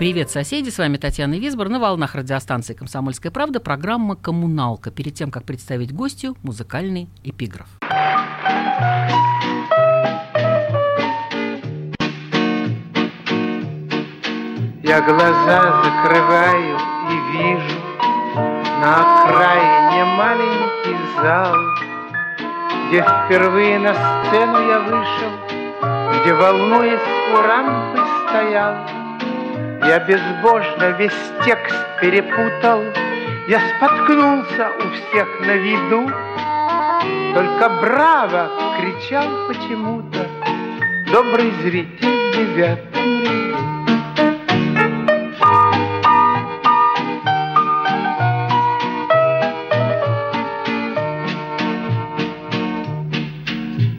Привет, 0.00 0.30
соседи! 0.30 0.70
С 0.70 0.78
вами 0.78 0.96
Татьяна 0.96 1.34
Висбор 1.34 1.68
на 1.68 1.78
волнах 1.78 2.14
радиостанции 2.14 2.72
«Комсомольская 2.72 3.30
правда» 3.30 3.60
программа 3.60 4.16
«Коммуналка». 4.16 4.90
Перед 4.90 5.12
тем, 5.12 5.30
как 5.30 5.44
представить 5.44 5.92
гостю, 5.92 6.38
музыкальный 6.42 7.10
эпиграф. 7.22 7.68
Я 14.82 15.02
глаза 15.02 15.82
закрываю 15.84 16.78
и 17.10 17.36
вижу 17.36 17.78
На 18.80 19.24
окраине 19.26 20.04
маленький 20.16 20.96
зал 21.20 21.54
Где 22.88 23.02
впервые 23.02 23.78
на 23.78 23.92
сцену 23.92 24.66
я 24.66 24.78
вышел 24.78 26.22
Где, 26.22 26.32
волнуясь, 26.32 27.00
у 27.34 27.42
рампы 27.42 28.00
стоял 28.30 28.99
Я 29.86 29.98
безбожно 30.00 30.90
весь 30.98 31.32
текст 31.44 31.76
перепутал. 32.00 32.82
Я 33.48 33.60
споткнулся 33.76 34.70
у 34.78 34.90
всех 34.90 35.40
на 35.40 35.56
виду. 35.56 36.10
Только 37.34 37.68
браво 37.80 38.50
кричал 38.76 39.46
почему-то 39.46 40.26
Добрый 41.12 41.52
зритель 41.62 42.56
ряду 42.56 42.80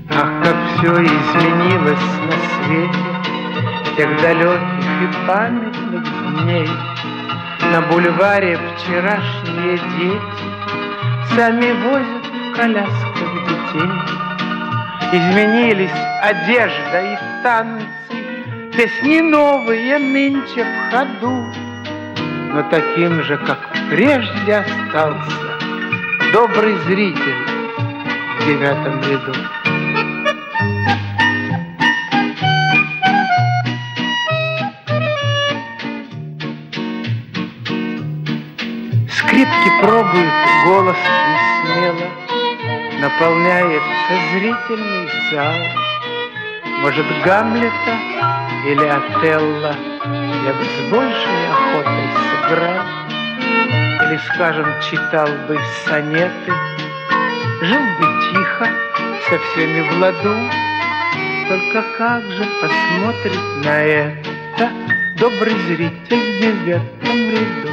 Ах, 0.09 0.43
как 0.43 0.55
все 0.75 1.03
изменилось 1.03 1.97
на 2.27 2.65
свете 2.65 3.20
Тех 4.01 4.19
далеких 4.19 5.03
и 5.03 5.27
памятных 5.27 6.03
дней. 6.41 6.67
На 7.71 7.81
бульваре 7.81 8.57
вчерашние 8.57 9.77
дети 9.77 11.35
Сами 11.35 11.71
возят 11.83 12.25
в 12.25 12.55
колясках 12.55 13.31
детей. 13.47 13.91
Изменились 15.13 15.91
одежда 16.23 17.13
и 17.13 17.43
танцы 17.43 17.85
Песни 18.75 19.19
новые 19.19 19.99
нынче 19.99 20.65
в 20.65 20.91
ходу. 20.91 21.45
Но 22.53 22.63
таким 22.71 23.21
же, 23.21 23.37
как 23.37 23.59
прежде 23.91 24.55
остался 24.55 25.59
Добрый 26.33 26.75
зритель 26.87 27.45
в 28.39 28.47
девятом 28.47 28.99
ряду. 29.01 29.60
Скрипки 39.61 39.81
пробуют 39.81 40.33
голос 40.65 40.97
не 40.97 41.73
смело, 41.73 42.09
Наполняется 42.99 44.13
зрительный 44.33 45.09
зал. 45.31 45.55
Может, 46.81 47.05
Гамлета 47.23 47.95
или 48.65 48.85
Отелло 48.85 49.75
Я 50.45 50.53
бы 50.53 50.63
с 50.63 50.89
большей 50.89 51.47
охотой 51.51 52.09
сыграл, 52.47 52.85
Или, 54.03 54.19
скажем, 54.33 54.65
читал 54.89 55.27
бы 55.47 55.59
сонеты, 55.85 56.53
Жил 57.61 57.81
бы 57.99 58.21
тихо, 58.31 58.67
со 59.29 59.37
всеми 59.37 59.81
в 59.81 59.99
ладу, 59.99 60.35
Только 61.49 61.83
как 61.97 62.23
же 62.23 62.47
посмотрит 62.61 63.65
на 63.65 63.81
это 63.83 64.69
Добрый 65.17 65.53
зритель 65.67 66.17
в 66.17 66.41
девятом 66.41 67.29
ряду? 67.29 67.70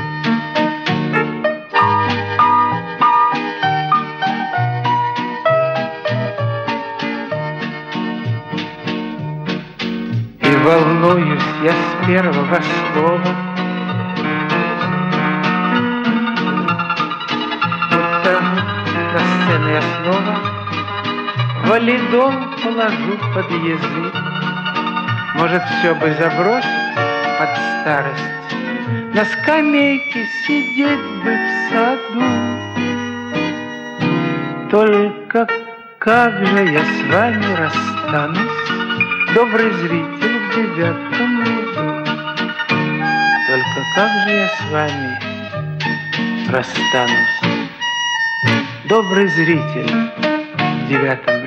Волнуюсь 10.69 11.43
я 11.65 11.73
с 11.73 12.07
первого 12.07 12.61
слова, 12.93 13.31
Будто 17.91 18.33
на 19.15 19.21
сцену 19.31 19.69
я 19.71 19.83
снова 19.97 20.35
Валидол 21.65 22.33
положу 22.63 23.15
под 23.35 23.51
язык. 23.51 24.15
Может, 25.37 25.63
все 25.79 25.95
бы 25.95 26.15
забросить 26.21 26.95
под 27.39 27.51
старость, 27.81 28.33
На 29.15 29.25
скамейке 29.25 30.27
сидеть 30.47 31.09
бы 31.25 31.33
в 31.35 31.49
саду. 31.71 32.25
Только 34.71 35.49
как 35.99 36.47
же 36.47 36.65
я 36.67 36.85
с 36.85 37.03
вами 37.11 37.55
расстанусь, 37.55 38.69
Добрый 39.35 39.71
зритель 39.73 40.18
в 40.63 40.75
девятом 40.77 41.43
ряду. 41.43 42.05
Только 43.47 43.81
как 43.95 44.11
же 44.23 44.31
я 44.35 44.49
с 44.49 44.71
вами 44.71 45.19
расстанусь, 46.51 47.39
Добрый 48.89 49.29
зритель 49.29 49.91
в 50.17 50.89
девятом 50.89 51.38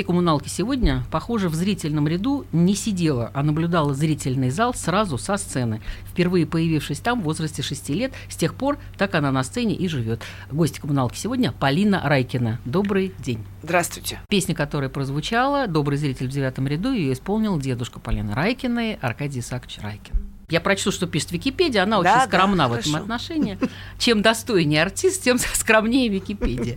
Гости 0.00 0.06
коммуналки 0.06 0.48
сегодня, 0.48 1.04
похоже, 1.10 1.50
в 1.50 1.54
зрительном 1.54 2.08
ряду 2.08 2.46
не 2.52 2.74
сидела, 2.74 3.30
а 3.34 3.42
наблюдала 3.42 3.92
зрительный 3.92 4.48
зал 4.48 4.72
сразу 4.72 5.18
со 5.18 5.36
сцены. 5.36 5.82
Впервые 6.06 6.46
появившись 6.46 7.00
там 7.00 7.20
в 7.20 7.24
возрасте 7.24 7.60
6 7.60 7.90
лет, 7.90 8.12
с 8.30 8.36
тех 8.36 8.54
пор 8.54 8.78
так 8.96 9.14
она 9.14 9.30
на 9.30 9.42
сцене 9.42 9.74
и 9.74 9.88
живет. 9.88 10.22
Гости 10.50 10.80
коммуналки 10.80 11.18
сегодня 11.18 11.52
Полина 11.52 12.00
Райкина. 12.02 12.60
Добрый 12.64 13.12
день. 13.18 13.44
Здравствуйте. 13.62 14.20
Песня, 14.30 14.54
которая 14.54 14.88
прозвучала, 14.88 15.66
«Добрый 15.66 15.98
зритель 15.98 16.28
в 16.28 16.30
девятом 16.30 16.66
ряду», 16.66 16.92
ее 16.92 17.12
исполнил 17.12 17.58
дедушка 17.58 18.00
Полины 18.00 18.32
Райкиной 18.32 18.94
Аркадий 19.02 19.40
Исаакович 19.40 19.80
Райкин. 19.82 20.29
Я 20.50 20.60
прочту, 20.60 20.90
что 20.92 21.06
пишет 21.06 21.32
Википедия, 21.32 21.84
она 21.84 21.96
Да, 21.96 22.00
очень 22.00 22.20
да, 22.20 22.26
скромна 22.26 22.68
в 22.68 22.72
этом 22.72 22.92
хорошо. 22.92 23.04
отношении. 23.04 23.58
Чем 23.98 24.20
достойнее 24.22 24.82
артист, 24.82 25.22
тем 25.22 25.38
скромнее 25.38 26.08
Википедия. 26.08 26.76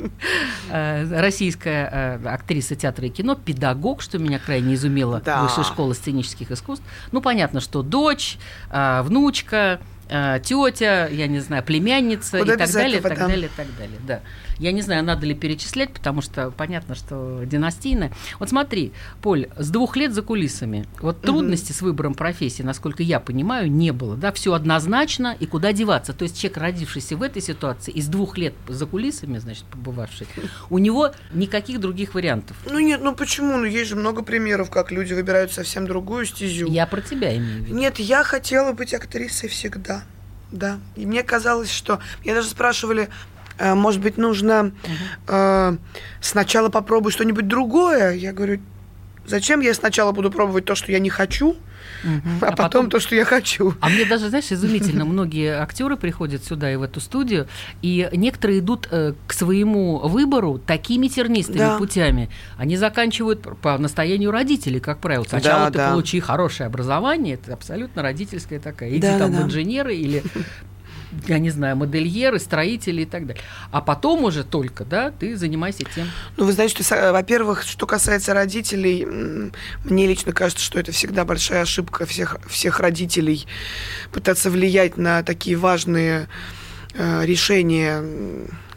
Э, 0.70 1.20
Российская 1.22 2.20
э, 2.24 2.28
актриса 2.28 2.76
театра 2.76 3.08
и 3.08 3.10
кино, 3.10 3.36
педагог, 3.36 4.02
что 4.02 4.20
меня 4.20 4.40
крайне 4.40 4.76
изумило, 4.76 5.22
Да. 5.24 5.44
Высшей 5.44 5.64
школы 5.64 5.94
сценических 5.96 6.52
искусств. 6.52 6.86
Ну, 7.12 7.22
понятно, 7.22 7.60
что 7.60 7.82
дочь, 7.82 8.38
э, 8.72 9.02
внучка, 9.04 9.80
тетя, 10.44 11.08
я 11.08 11.28
не 11.28 11.40
знаю, 11.40 11.64
племянница 11.64 12.38
Куда 12.40 12.54
и 12.54 12.58
так 12.58 12.72
далее, 12.72 13.00
этого, 13.00 13.10
так 13.10 13.18
да. 13.20 13.28
далее, 13.28 13.50
так 13.56 13.68
далее. 13.78 14.00
Да. 14.06 14.20
Я 14.60 14.72
не 14.72 14.82
знаю, 14.82 15.04
надо 15.04 15.26
ли 15.26 15.34
перечислять, 15.34 15.92
потому 15.92 16.22
что 16.22 16.52
понятно, 16.52 16.96
что 16.96 17.42
династийная. 17.46 18.12
Вот 18.40 18.50
смотри, 18.50 18.94
Поль, 19.22 19.48
с 19.58 19.70
двух 19.70 19.96
лет 19.96 20.14
за 20.14 20.22
кулисами. 20.22 20.86
Вот 21.00 21.22
трудности 21.22 21.72
с 21.72 21.82
выбором 21.82 22.14
профессии, 22.14 22.64
насколько 22.64 23.04
я 23.04 23.20
понимаю, 23.20 23.72
не 23.72 23.92
было. 23.92 24.16
Да, 24.16 24.32
все 24.32 24.54
однозначно 24.54 25.36
и 25.40 25.46
куда 25.46 25.74
деваться. 25.74 26.14
То 26.14 26.24
есть 26.24 26.40
человек, 26.40 26.58
родившийся 26.58 27.18
в 27.18 27.24
этой 27.24 27.42
ситуации, 27.42 27.92
из 27.92 28.08
двух 28.08 28.38
лет 28.38 28.54
за 28.68 28.86
кулисами, 28.86 29.38
значит, 29.38 29.66
побывавший, 29.66 30.28
у 30.70 30.78
него 30.78 31.12
никаких 31.34 31.80
других 31.80 32.14
вариантов. 32.14 32.58
Ну 32.66 32.80
нет, 32.80 33.02
ну 33.02 33.16
почему? 33.16 33.58
Ну 33.58 33.66
есть 33.66 33.90
же 33.90 33.96
много 33.96 34.24
примеров, 34.24 34.70
как 34.70 34.92
люди 34.92 35.14
выбирают 35.14 35.52
совсем 35.52 35.86
другую 35.88 36.26
стезю. 36.26 36.68
Я 36.68 36.88
про 36.88 37.02
тебя 37.02 37.36
имею 37.36 37.64
в 37.64 37.66
виду. 37.66 37.76
Нет, 37.76 38.00
я 38.00 38.24
хотела 38.24 38.74
быть 38.74 38.94
актрисой 38.94 39.50
всегда. 39.50 40.04
Да. 40.52 40.80
И 40.96 41.06
мне 41.06 41.24
казалось, 41.24 41.72
что... 41.72 42.00
Меня 42.24 42.36
даже 42.36 42.48
спрашивали, 42.48 43.10
может 43.60 44.02
быть, 44.02 44.18
нужно 44.18 44.72
э, 45.28 45.78
сначала 46.22 46.70
попробовать 46.70 47.14
что-нибудь 47.14 47.48
другое. 47.48 48.12
Я 48.14 48.34
говорю, 48.34 48.60
зачем 49.26 49.62
я 49.62 49.74
сначала 49.74 50.12
буду 50.12 50.32
пробовать 50.32 50.66
то, 50.66 50.76
что 50.76 50.92
я 50.92 51.00
не 51.00 51.10
хочу, 51.10 51.56
а, 52.42 52.52
потом, 52.54 52.90
то, 52.90 53.00
что 53.00 53.16
я 53.16 53.24
хочу. 53.26 53.74
А 53.80 53.90
мне 53.90 54.06
даже, 54.06 54.30
знаешь, 54.30 54.52
изумительно, 54.52 55.06
многие 55.06 55.58
актеры 55.58 55.96
приходят 55.98 56.44
сюда 56.44 56.72
и 56.72 56.76
в 56.76 56.82
эту 56.82 57.00
студию, 57.00 57.48
и 57.82 58.10
некоторые 58.14 58.60
идут 58.60 58.88
э, 58.92 59.14
к 59.28 59.34
своему 59.34 60.00
выбору 60.00 60.60
такими 60.60 61.08
тернистыми 61.08 61.58
Да. 61.60 61.78
путями. 61.78 62.30
Они 62.58 62.76
заканчивают 62.78 63.42
по 63.62 63.78
настоянию 63.78 64.32
родителей, 64.32 64.80
как 64.80 65.00
правило. 65.00 65.26
Сначала 65.28 65.66
Да, 65.66 65.72
ты 65.72 65.78
да. 65.78 65.90
получи 65.92 66.20
хорошее 66.20 66.68
образование, 66.68 67.36
это 67.36 67.54
абсолютно 67.54 68.02
родительская 68.02 68.60
такая. 68.60 68.90
Иди 68.92 69.00
Да, 69.00 69.20
там 69.20 69.32
да, 69.32 69.42
в 69.42 69.44
инженеры 69.46 69.96
или 69.96 70.24
я 71.28 71.40
не 71.40 71.50
знаю, 71.50 71.76
модельеры, 71.76 72.40
строители 72.40 73.04
и 73.04 73.06
так 73.06 73.26
далее. 73.26 73.44
А 73.72 73.82
потом 73.82 74.24
уже 74.24 74.44
только, 74.44 74.86
да, 74.86 75.12
ты 75.12 75.36
занимайся 75.38 75.84
тем. 75.96 76.08
Ну, 76.38 76.46
вы 76.46 76.52
знаете, 76.54 76.76
что, 76.76 76.84
са- 76.96 77.12
во-первых, 77.12 77.64
что 77.64 77.86
касается 77.86 78.34
родителей, 78.34 79.06
мне 79.86 80.08
лично 80.08 80.34
кажется, 80.34 80.64
что 80.64 80.80
это 80.80 80.92
всегда 80.92 81.26
большая 81.26 81.62
ошибка 81.62 82.06
всех, 82.06 82.38
всех 82.48 82.80
родителей 82.80 83.46
пытаться 84.12 84.50
влиять 84.50 84.98
на 84.98 85.24
такие 85.24 85.56
важные 85.56 86.28
э, 86.94 87.26
решения, 87.26 88.04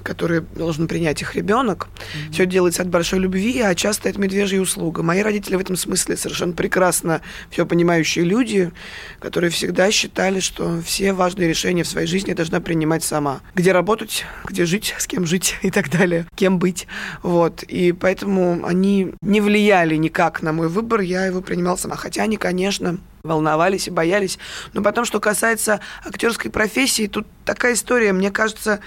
которые 0.06 0.40
должен 0.40 0.86
принять 0.86 1.20
их 1.20 1.34
ребенок. 1.34 1.88
Все 2.30 2.46
делается 2.46 2.82
от 2.82 2.88
большой 2.88 3.18
любви, 3.18 3.60
а 3.60 3.74
часто 3.74 4.08
это 4.08 4.20
медвежья 4.20 4.60
услуга. 4.60 5.02
Мои 5.02 5.20
родители 5.20 5.56
в 5.56 5.60
этом 5.60 5.76
смысле 5.76 6.16
совершенно 6.16 6.52
прекрасно 6.52 7.22
все 7.50 7.66
понимающие 7.66 8.24
люди, 8.24 8.70
которые 9.18 9.50
всегда 9.50 9.90
считали, 9.90 10.38
что 10.38 10.80
все 10.82 11.12
важные 11.12 11.48
решения 11.48 11.82
в 11.82 11.88
своей 11.88 12.06
жизни 12.06 12.30
я 12.30 12.36
должна 12.36 12.60
принимать 12.60 13.02
сама. 13.02 13.40
Где 13.54 13.72
работать, 13.72 14.24
где 14.44 14.64
жить, 14.64 14.94
с 14.96 15.08
кем 15.08 15.26
жить 15.26 15.56
и 15.62 15.70
так 15.70 15.90
далее, 15.90 16.26
кем 16.36 16.58
быть. 16.60 16.86
Вот. 17.22 17.64
И 17.64 17.92
поэтому 17.92 18.64
они 18.64 19.14
не 19.22 19.40
влияли 19.40 19.96
никак 19.96 20.40
на 20.40 20.52
мой 20.52 20.68
выбор, 20.68 21.00
я 21.00 21.26
его 21.26 21.40
принимала 21.40 21.76
сама. 21.76 21.96
Хотя 21.96 22.22
они, 22.22 22.36
конечно, 22.36 22.98
волновались 23.24 23.88
и 23.88 23.90
боялись. 23.90 24.38
Но 24.72 24.82
потом, 24.82 25.04
что 25.04 25.18
касается 25.18 25.80
актерской 26.04 26.50
профессии, 26.50 27.08
тут 27.08 27.26
такая 27.44 27.74
история, 27.74 28.12
мне 28.12 28.30
кажется, 28.30 28.80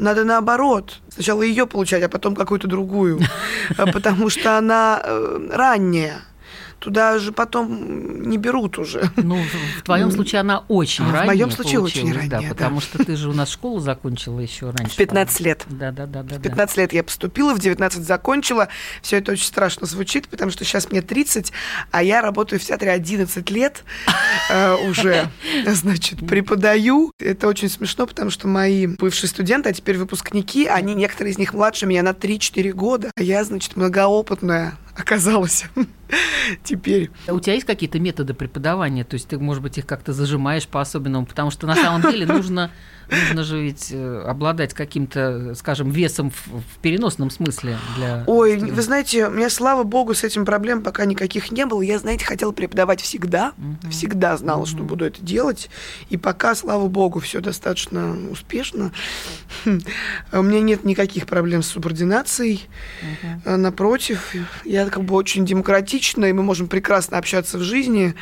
надо 0.00 0.24
наоборот. 0.24 1.00
Сначала 1.10 1.42
ее 1.42 1.66
получать, 1.66 2.02
а 2.02 2.08
потом 2.08 2.34
какую-то 2.34 2.66
другую. 2.66 3.20
Потому 3.76 4.30
что 4.30 4.58
она 4.58 5.00
э, 5.02 5.48
ранняя. 5.52 6.22
Туда 6.80 7.18
же 7.18 7.30
потом 7.30 8.22
не 8.22 8.38
берут 8.38 8.78
уже. 8.78 9.10
Ну, 9.16 9.36
в, 9.36 9.78
в 9.78 9.82
твоем 9.82 10.08
Ну, 10.08 10.14
случае 10.14 10.40
она 10.40 10.64
очень 10.68 11.04
а 11.04 11.08
в 11.08 11.12
ранняя 11.12 11.26
моем 11.26 11.50
случае 11.50 11.80
очень 11.80 12.12
ранняя, 12.12 12.40
да. 12.40 12.48
потому 12.48 12.80
что 12.80 13.04
ты 13.04 13.16
же 13.16 13.28
у 13.28 13.34
нас 13.34 13.50
школу 13.50 13.80
закончила 13.80 14.40
еще 14.40 14.70
раньше. 14.70 14.94
В 14.94 14.96
15 14.96 15.40
лет. 15.40 15.64
Да, 15.68 15.92
да, 15.92 16.06
да, 16.06 16.22
да. 16.22 16.36
В 16.36 16.42
15 16.42 16.76
лет 16.78 16.92
я 16.94 17.04
поступила, 17.04 17.54
в 17.54 17.58
19 17.58 18.02
закончила. 18.02 18.68
Все 19.02 19.18
это 19.18 19.32
очень 19.32 19.44
страшно 19.44 19.86
звучит, 19.86 20.28
потому 20.28 20.50
что 20.50 20.64
сейчас 20.64 20.90
мне 20.90 21.02
30, 21.02 21.52
а 21.90 22.02
я 22.02 22.22
работаю 22.22 22.58
в 22.58 22.64
театре 22.64 22.92
11 22.92 23.50
лет 23.50 23.84
э, 24.48 24.74
уже. 24.88 25.28
Значит, 25.66 26.26
преподаю. 26.26 27.12
Это 27.18 27.46
очень 27.46 27.68
смешно, 27.68 28.06
потому 28.06 28.30
что 28.30 28.48
мои 28.48 28.86
бывшие 28.86 29.28
студенты, 29.28 29.68
а 29.68 29.72
теперь 29.74 29.98
выпускники, 29.98 30.66
они, 30.66 30.94
некоторые 30.94 31.32
из 31.32 31.38
них 31.38 31.52
младше 31.52 31.84
меня 31.84 32.02
на 32.02 32.10
3-4 32.10 32.72
года. 32.72 33.10
А 33.16 33.22
я, 33.22 33.44
значит, 33.44 33.76
многоопытная 33.76 34.78
оказалась 35.00 35.64
теперь. 36.64 37.10
У 37.28 37.40
тебя 37.40 37.54
есть 37.54 37.66
какие-то 37.66 37.98
методы 37.98 38.34
преподавания? 38.34 39.04
То 39.04 39.14
есть 39.14 39.28
ты, 39.28 39.38
может 39.38 39.62
быть, 39.62 39.78
их 39.78 39.86
как-то 39.86 40.12
зажимаешь 40.12 40.66
по-особенному? 40.66 41.26
Потому 41.26 41.50
что 41.50 41.66
на 41.66 41.74
самом 41.74 42.02
деле 42.10 42.26
нужно, 42.26 42.70
нужно 43.10 43.44
же 43.44 43.62
ведь 43.62 43.88
э, 43.92 44.24
обладать 44.26 44.74
каким-то, 44.74 45.54
скажем, 45.54 45.90
весом 45.90 46.30
в, 46.30 46.46
в 46.48 46.78
переносном 46.80 47.30
смысле 47.30 47.76
для... 47.96 48.24
Ой, 48.26 48.50
студентов. 48.50 48.76
вы 48.76 48.82
знаете, 48.82 49.26
у 49.26 49.30
меня, 49.30 49.50
слава 49.50 49.82
богу, 49.82 50.14
с 50.14 50.24
этим 50.24 50.44
проблем 50.44 50.82
пока 50.82 51.04
никаких 51.04 51.50
не 51.50 51.66
было. 51.66 51.82
Я, 51.82 51.98
знаете, 51.98 52.24
хотела 52.24 52.52
преподавать 52.52 53.00
всегда. 53.00 53.52
Всегда 53.90 54.36
знала, 54.36 54.66
что 54.66 54.82
буду 54.82 55.04
это 55.04 55.20
делать. 55.22 55.70
И 56.08 56.16
пока, 56.16 56.54
слава 56.54 56.88
богу, 56.88 57.20
все 57.20 57.40
достаточно 57.40 58.16
успешно. 58.30 58.92
У 60.32 60.42
меня 60.42 60.60
нет 60.60 60.84
никаких 60.84 61.26
проблем 61.26 61.62
с 61.62 61.68
субординацией. 61.68 62.68
А, 63.44 63.56
Напротив, 63.56 64.34
я 64.64 64.86
как 64.86 65.04
бы 65.04 65.14
очень 65.14 65.44
демократична, 65.44 66.26
и 66.26 66.32
мы 66.32 66.42
можем 66.42 66.68
прекрасно 66.68 67.18
общаться 67.18 67.58
в 67.58 67.62
жизни. 67.62 68.14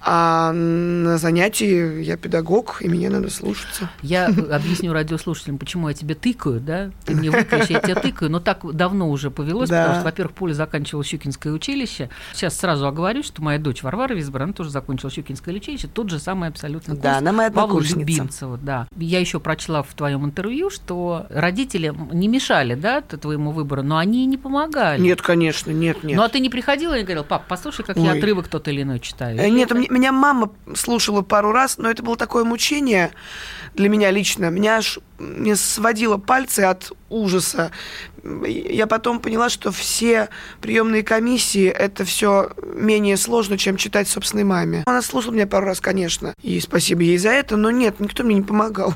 А 0.00 0.52
на 0.52 1.18
занятии 1.18 2.02
я 2.02 2.16
педагог, 2.16 2.78
и 2.80 2.88
меня 2.88 3.10
надо 3.10 3.30
слушаться. 3.30 3.90
Я 4.08 4.26
объясню 4.26 4.92
радиослушателям, 4.92 5.58
почему 5.58 5.88
я 5.88 5.94
тебе 5.94 6.14
тыкаю, 6.14 6.60
да? 6.60 6.90
Ты 7.04 7.14
мне 7.14 7.30
выключи, 7.30 7.72
я 7.72 7.80
тебя 7.80 7.94
тыкаю, 7.94 8.30
но 8.30 8.40
так 8.40 8.60
давно 8.74 9.10
уже 9.10 9.30
повелось, 9.30 9.68
Да. 9.68 9.82
потому 9.82 9.94
что, 9.96 10.04
во-первых, 10.04 10.34
Поля 10.34 10.54
заканчивала 10.54 11.04
Щукинское 11.04 11.52
училище. 11.52 12.08
Сейчас 12.32 12.56
сразу 12.58 12.86
оговорюсь, 12.86 13.26
что 13.26 13.42
моя 13.42 13.58
дочь 13.58 13.82
Варвара 13.82 14.14
Визбор, 14.14 14.42
она 14.42 14.52
тоже 14.52 14.70
закончила 14.70 15.10
Щукинское 15.10 15.54
училище, 15.54 15.88
тот 15.88 16.08
же 16.10 16.18
самый 16.18 16.48
абсолютно 16.48 16.94
Да, 16.94 17.00
курс 17.14 17.18
она 17.18 17.32
моя 17.32 17.50
Павла. 17.50 17.80
Любимцева, 17.80 18.56
да. 18.62 18.88
Я 18.96 19.20
еще 19.20 19.40
прочла 19.40 19.82
в 19.82 19.92
твоем 19.94 20.24
интервью, 20.24 20.70
что 20.70 21.26
родители 21.30 21.92
не 22.12 22.28
мешали, 22.28 22.74
да, 22.74 23.00
твоему 23.02 23.50
выбору, 23.50 23.82
но 23.82 23.98
они 23.98 24.24
не 24.26 24.36
помогали. 24.36 25.00
Нет, 25.00 25.20
конечно, 25.20 25.70
нет, 25.70 26.02
нет. 26.04 26.16
Ну 26.16 26.22
а 26.22 26.28
ты 26.28 26.38
не 26.40 26.48
приходила 26.48 26.96
и 26.96 27.02
говорил, 27.02 27.24
пап, 27.24 27.44
послушай, 27.48 27.84
как 27.84 27.96
я 27.96 28.12
Ой. 28.12 28.18
отрывок 28.18 28.48
тот 28.48 28.68
или 28.68 28.82
иной 28.82 29.00
читаю. 29.00 29.36
Э, 29.38 29.48
Нет, 29.50 29.70
это- 29.72 29.92
меня 29.92 30.12
мама 30.12 30.50
слушала 30.74 31.22
пару 31.22 31.52
раз, 31.52 31.76
но 31.78 31.90
это 31.90 32.02
было 32.02 32.16
такое 32.16 32.44
мучение 32.44 33.10
для 33.74 33.88
меня 33.88 33.97
лично. 34.10 34.46
Меня 34.50 34.78
аж 34.78 34.98
мне 35.18 35.56
сводило 35.56 36.16
пальцы 36.16 36.60
от 36.60 36.92
ужаса. 37.08 37.72
Я 38.46 38.86
потом 38.86 39.20
поняла, 39.20 39.48
что 39.48 39.70
все 39.70 40.28
приемные 40.60 41.02
комиссии 41.02 41.66
это 41.66 42.04
все 42.04 42.50
менее 42.74 43.16
сложно, 43.16 43.56
чем 43.58 43.76
читать 43.76 44.08
собственной 44.08 44.44
маме. 44.44 44.82
Она 44.86 45.02
слушала 45.02 45.32
меня 45.32 45.46
пару 45.46 45.66
раз, 45.66 45.80
конечно, 45.80 46.34
и 46.42 46.60
спасибо 46.60 47.02
ей 47.02 47.18
за 47.18 47.30
это, 47.30 47.56
но 47.56 47.70
нет, 47.70 48.00
никто 48.00 48.24
мне 48.24 48.36
не 48.36 48.42
помогал. 48.42 48.94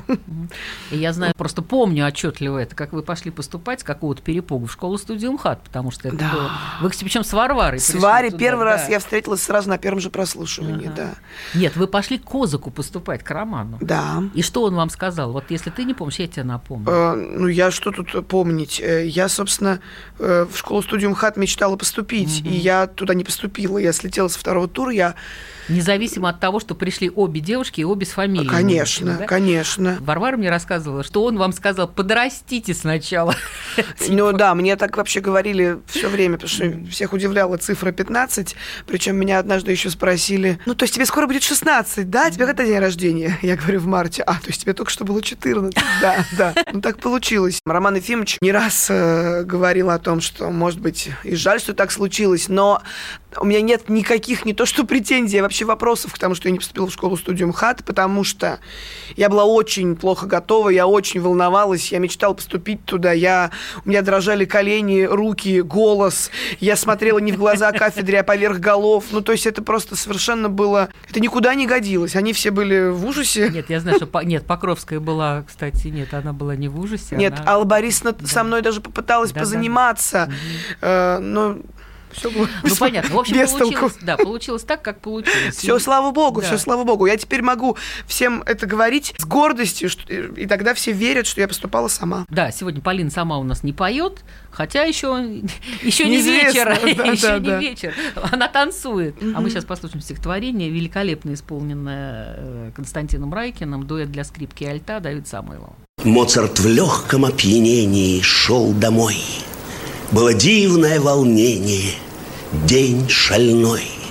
Я 0.91 1.13
знаю, 1.13 1.33
просто 1.37 1.61
помню 1.61 2.05
отчетливо 2.05 2.57
это, 2.59 2.75
как 2.75 2.93
вы 2.93 3.01
пошли 3.03 3.31
поступать 3.31 3.81
с 3.81 3.83
какого-то 3.83 4.21
перепугу 4.21 4.65
в 4.67 4.71
школу-студию 4.71 5.31
МХАТ, 5.33 5.63
потому 5.63 5.91
что 5.91 6.07
это 6.09 6.17
Да. 6.17 6.31
было... 6.31 6.51
Вы, 6.81 6.89
причем 6.89 7.23
с 7.23 7.33
Варварой 7.33 7.79
С 7.79 7.93
Варей 7.95 8.31
первый 8.31 8.65
раз 8.65 8.85
да. 8.85 8.93
я 8.93 8.99
встретилась 8.99 9.41
сразу 9.41 9.69
на 9.69 9.77
первом 9.77 9.99
же 9.99 10.09
прослушивании, 10.09 10.87
Ага. 10.87 10.95
да. 10.95 11.59
Нет, 11.59 11.75
вы 11.75 11.87
пошли 11.87 12.17
к 12.17 12.23
Козаку 12.25 12.71
поступать, 12.71 13.23
к 13.23 13.31
Роману. 13.31 13.77
Да. 13.81 14.23
И 14.33 14.41
что 14.41 14.63
он 14.63 14.75
вам 14.75 14.89
сказал? 14.89 15.31
Вот 15.31 15.45
если 15.49 15.69
ты 15.69 15.83
не 15.83 15.93
помнишь, 15.93 16.19
я 16.19 16.27
тебе 16.27 16.43
напомню. 16.43 16.87
Э, 16.89 17.13
Ну, 17.15 17.47
я 17.47 17.71
что 17.71 17.91
тут 17.91 18.27
помнить? 18.27 18.81
Э, 19.13 19.15
Я, 19.15 19.29
собственно, 19.29 19.79
э, 20.19 20.45
в 20.51 20.57
школу-студию 20.57 21.11
МХАТ 21.11 21.37
мечтала 21.37 21.75
поступить, 21.75 22.41
и 22.45 22.49
я 22.49 22.87
туда 22.87 23.13
не 23.13 23.23
поступила. 23.23 23.77
Я 23.77 23.93
слетела 23.93 24.27
со 24.27 24.39
второго 24.39 24.67
тура, 24.67 24.91
я... 24.91 25.15
Независимо 25.69 26.27
от 26.27 26.41
того, 26.41 26.59
что 26.59 26.75
пришли 26.75 27.09
обе 27.09 27.39
девушки 27.39 27.79
и 27.79 27.83
обе 27.85 28.05
с 28.05 28.09
фамилией. 28.09 28.49
Конечно, 28.49 29.05
в 29.05 29.09
общем, 29.11 29.19
да? 29.21 29.25
конечно. 29.27 29.97
Варвара 30.01 30.35
мне 30.35 30.49
рассказывала, 30.49 31.05
что 31.05 31.23
он 31.23 31.37
вам 31.37 31.53
сказал, 31.53 31.87
подрастите 31.87 32.73
сначала. 32.73 33.35
Ну 34.09 34.33
да, 34.33 34.53
мне 34.55 34.75
так 34.75 34.97
вообще 34.97 35.21
говорили 35.21 35.79
все 35.87 36.07
время, 36.09 36.35
потому 36.37 36.49
что 36.49 36.91
всех 36.91 37.13
удивляла 37.13 37.57
цифра 37.57 37.91
15. 37.91 38.55
Причем 38.85 39.15
меня 39.15 39.39
однажды 39.39 39.71
еще 39.71 39.89
спросили, 39.89 40.59
ну, 40.65 40.75
то 40.75 40.83
есть 40.83 40.93
тебе 40.93 41.05
скоро 41.05 41.25
будет 41.27 41.43
16, 41.43 42.09
да? 42.09 42.29
Тебе 42.29 42.45
когда 42.45 42.65
день 42.65 42.79
рождения? 42.79 43.39
Я 43.41 43.55
говорю, 43.55 43.79
в 43.79 43.87
марте. 43.87 44.21
А, 44.23 44.33
то 44.35 44.47
есть 44.47 44.61
тебе 44.61 44.73
только 44.73 44.91
что 44.91 45.05
было 45.05 45.21
14. 45.21 45.73
Да, 46.01 46.25
да. 46.37 46.53
Ну, 46.73 46.81
так 46.81 46.99
получилось. 46.99 47.59
Роман 47.65 47.95
Ефимович 47.95 48.37
не 48.41 48.51
раз 48.51 48.87
э, 49.03 49.43
говорил 49.43 49.89
о 49.89 49.99
том, 49.99 50.21
что, 50.21 50.49
может 50.49 50.79
быть, 50.79 51.09
и 51.23 51.35
жаль, 51.35 51.59
что 51.59 51.73
так 51.73 51.91
случилось, 51.91 52.47
но 52.47 52.81
у 53.39 53.45
меня 53.45 53.61
нет 53.61 53.89
никаких, 53.89 54.45
не 54.45 54.53
то 54.53 54.65
что 54.65 54.83
претензий, 54.85 55.37
а 55.39 55.43
вообще 55.43 55.65
вопросов 55.65 56.13
к 56.13 56.17
тому, 56.19 56.35
что 56.35 56.47
я 56.47 56.51
не 56.51 56.59
поступила 56.59 56.87
в 56.87 56.93
школу-студию 56.93 57.47
МХАТ, 57.49 57.83
потому 57.85 58.23
что 58.23 58.59
я 59.15 59.29
была 59.29 59.45
очень 59.45 59.95
плохо 59.95 60.25
готова, 60.25 60.69
я 60.69 60.87
очень 60.87 61.21
волновалась, 61.21 61.91
я 61.91 61.99
мечтала 61.99 62.33
поступить 62.33 62.83
туда, 62.85 63.11
я, 63.11 63.51
у 63.85 63.89
меня 63.89 64.01
дрожали 64.01 64.45
колени, 64.45 65.03
руки, 65.03 65.61
голос, 65.61 66.31
я 66.59 66.75
смотрела 66.75 67.19
не 67.19 67.31
в 67.31 67.37
глаза 67.37 67.71
кафедре, 67.71 68.19
а 68.19 68.23
поверх 68.23 68.59
голов, 68.59 69.05
ну, 69.11 69.21
то 69.21 69.31
есть 69.31 69.45
это 69.45 69.61
просто 69.63 69.95
совершенно 69.95 70.49
было, 70.49 70.89
это 71.09 71.19
никуда 71.19 71.53
не 71.55 71.67
годилось, 71.67 72.15
они 72.15 72.33
все 72.33 72.51
были 72.51 72.89
в 72.89 73.05
ужасе. 73.05 73.49
Нет, 73.49 73.69
я 73.69 73.79
знаю, 73.79 73.97
что... 73.97 74.07
По- 74.07 74.23
Нет, 74.23 74.45
Покровская 74.45 74.99
была, 74.99 75.43
кстати, 75.47 75.87
нет, 75.87 76.13
она 76.13 76.33
была 76.33 76.55
не 76.55 76.67
в 76.67 76.79
ужасе. 76.79 77.15
Нет, 77.15 77.33
она- 77.39 77.51
Алла 77.51 77.63
Борисовна 77.65 78.15
со 78.25 78.43
мной 78.43 78.61
даже 78.61 78.81
попыталась 78.81 79.29
Да-да-да. 79.31 79.45
позаниматься, 79.45 80.31
э, 80.81 81.19
но 81.19 81.57
все 82.13 82.29
было 82.31 82.47
Ну, 82.63 82.75
понятно. 82.75 83.15
В 83.15 83.19
общем, 83.19 83.35
без 83.37 83.51
толку. 83.51 83.65
получилось, 83.65 83.97
да, 84.01 84.17
получилось 84.17 84.63
так, 84.63 84.81
как 84.81 84.99
получилось. 85.01 85.55
Все, 85.57 85.77
слава 85.79 86.11
богу, 86.11 86.41
Да. 86.41 86.47
все, 86.47 86.57
слава 86.57 86.83
богу. 86.83 87.05
Я 87.05 87.17
теперь 87.17 87.41
могу 87.41 87.77
всем 88.07 88.43
это 88.45 88.65
говорить 88.65 89.13
с 89.17 89.25
гордостью, 89.25 89.89
что- 89.89 90.11
и 90.13 90.45
тогда 90.45 90.73
все 90.73 90.91
верят, 90.91 91.27
что 91.27 91.41
я 91.41 91.47
поступала 91.47 91.87
сама. 91.87 92.25
Да, 92.29 92.51
сегодня 92.51 92.81
Полина 92.81 93.11
сама 93.11 93.37
у 93.37 93.43
нас 93.43 93.63
не 93.63 93.73
поет, 93.73 94.23
хотя 94.51 94.83
еще, 94.83 95.07
еще 95.83 96.07
не 96.07 96.21
вечер, 96.21 96.79
да, 96.97 97.03
еще 97.05 97.27
да, 97.27 97.39
не 97.39 97.45
да. 97.47 97.57
вечер. 97.59 97.93
Она 98.31 98.47
танцует. 98.47 99.15
А 99.35 99.41
мы 99.41 99.49
сейчас 99.49 99.65
послушаем 99.65 100.01
стихотворение, 100.01 100.69
великолепно 100.69 101.33
исполненное 101.33 102.35
э, 102.37 102.71
Константином 102.75 103.33
Райкиным, 103.33 103.85
дуэт 103.85 104.11
для 104.11 104.23
скрипки 104.23 104.63
и 104.63 104.67
альта 104.67 104.99
Давид 104.99 105.27
Самойлов. 105.27 105.71
Моцарт 106.03 106.59
в 106.59 106.67
легком 106.67 107.25
опьянении 107.25 108.19
шел 108.21 108.71
домой. 108.73 109.17
Было 110.11 110.33
дивное 110.33 110.99
волнение, 110.99 111.93
день 112.67 113.09
шальной. 113.09 114.03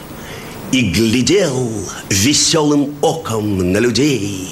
и 0.72 0.90
глядел 0.90 1.70
веселым 2.08 2.94
оком 3.02 3.72
на 3.72 3.78
людей. 3.78 4.48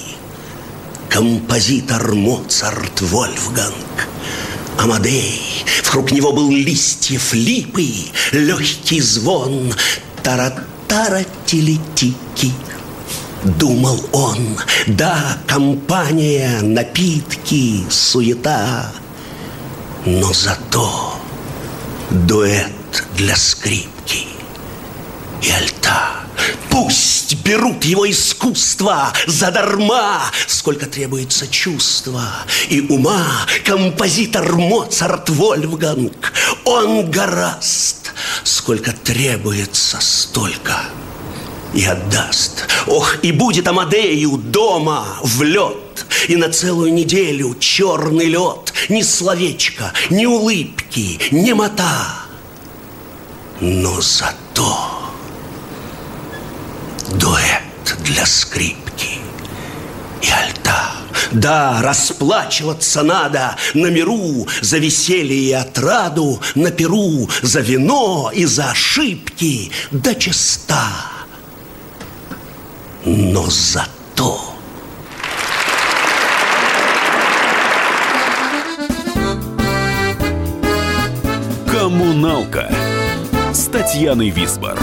Композитор 1.09 2.14
Моцарт 2.14 3.00
Вольфганг 3.00 3.75
Амадей. 4.78 5.40
Вокруг 5.85 6.12
него 6.12 6.32
был 6.32 6.50
листьев 6.50 7.32
липы, 7.32 7.88
легкий 8.32 9.00
звон, 9.00 9.73
тара-тара 10.23 11.25
телетики. 11.47 12.52
Думал 13.42 13.99
он, 14.12 14.59
да, 14.87 15.38
компания, 15.47 16.61
напитки, 16.61 17.82
суета, 17.88 18.92
но 20.04 20.32
зато 20.35 21.14
дуэт 22.11 22.80
для 23.16 23.37
скрипки 23.37 24.26
и 25.42 25.50
альта. 25.50 26.11
Пусть 26.70 27.35
берут 27.44 27.85
его 27.85 28.11
искусство 28.11 29.12
задарма, 29.26 30.23
сколько 30.47 30.87
требуется 30.87 31.47
чувства 31.47 32.28
и 32.68 32.80
ума. 32.80 33.26
Композитор 33.64 34.56
Моцарт 34.56 35.28
Вольфганг, 35.30 36.32
он 36.64 37.11
гораст, 37.11 38.12
сколько 38.44 38.92
требуется, 38.92 39.99
столько 40.00 40.80
и 41.75 41.85
отдаст. 41.85 42.66
Ох, 42.87 43.23
и 43.23 43.32
будет 43.32 43.68
Амадею 43.68 44.37
дома 44.37 45.06
в 45.23 45.42
лед, 45.42 46.06
и 46.28 46.37
на 46.37 46.50
целую 46.50 46.92
неделю 46.92 47.56
черный 47.59 48.26
лед, 48.26 48.73
ни 48.88 49.02
словечка, 49.02 49.92
ни 50.11 50.26
улыбки, 50.26 51.18
ни 51.30 51.52
мота. 51.52 52.30
Но 53.61 54.00
зато 54.00 54.79
дуэт 57.11 57.97
для 58.02 58.25
скрипки 58.25 59.19
и 60.23 60.31
альта. 60.31 60.93
Да, 61.31 61.81
расплачиваться 61.83 63.02
надо 63.02 63.57
на 63.75 63.88
миру 63.88 64.49
за 64.62 64.79
веселье 64.79 65.50
и 65.50 65.52
отраду, 65.52 66.40
на 66.55 66.71
перу 66.71 67.29
за 67.43 67.61
вино 67.61 68.31
и 68.33 68.47
за 68.47 68.71
ошибки 68.71 69.71
до 69.90 70.14
чиста. 70.14 70.87
Но 73.05 73.47
зато... 73.50 74.40
Коммуналка 81.71 82.80
Татьяной 83.73 84.31
Висбор. 84.31 84.77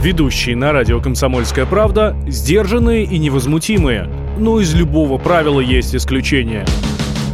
Ведущие 0.00 0.54
на 0.54 0.72
радио 0.72 1.00
«Комсомольская 1.00 1.66
правда» 1.66 2.16
сдержанные 2.28 3.02
и 3.04 3.18
невозмутимые. 3.18 4.08
Но 4.38 4.60
из 4.60 4.72
любого 4.74 5.18
правила 5.18 5.58
есть 5.58 5.96
исключение. 5.96 6.64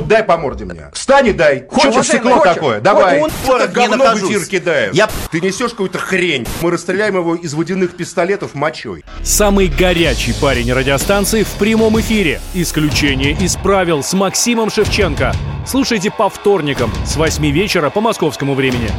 Дай 0.06 0.22
по 0.22 0.36
морде 0.36 0.64
мне. 0.64 0.90
Встань 0.92 1.26
и 1.28 1.32
дай. 1.32 1.66
Хочешь 1.68 1.90
уважаемый, 1.90 2.04
стекло 2.04 2.38
хочешь? 2.38 2.54
такое? 2.54 2.80
Давай. 2.80 3.20
Так 3.46 3.68
не 3.76 3.88
говно 3.88 4.04
в 4.14 4.18
эфир 4.30 4.44
кидаешь. 4.46 4.94
Я- 4.94 5.08
Ты 5.32 5.40
несешь 5.40 5.72
какую-то 5.72 5.98
хрень. 5.98 6.46
Мы 6.62 6.70
расстреляем 6.70 7.16
его 7.16 7.34
из 7.34 7.54
водяных 7.54 7.96
пистолетов 7.96 8.54
мочой. 8.54 9.04
Самый 9.24 9.66
горячий 9.66 10.32
парень 10.40 10.72
радиостанции 10.72 11.42
в 11.42 11.50
прямом 11.58 11.98
эфире. 12.00 12.40
Исключение 12.54 13.32
из 13.32 13.56
правил 13.56 14.02
с 14.04 14.12
Максимом 14.12 14.70
Шевченко. 14.70 15.32
Слушайте 15.66 16.12
по 16.12 16.28
вторникам 16.30 16.92
с 17.04 17.16
8 17.16 17.50
вечера 17.50 17.90
по 17.90 18.00
московскому 18.00 18.54
времени. 18.54 18.90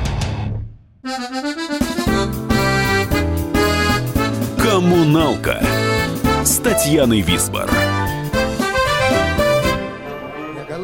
Коммуналка 4.62 5.62
с 6.44 6.58
Татьяной 6.58 7.22
Висбор. 7.22 7.70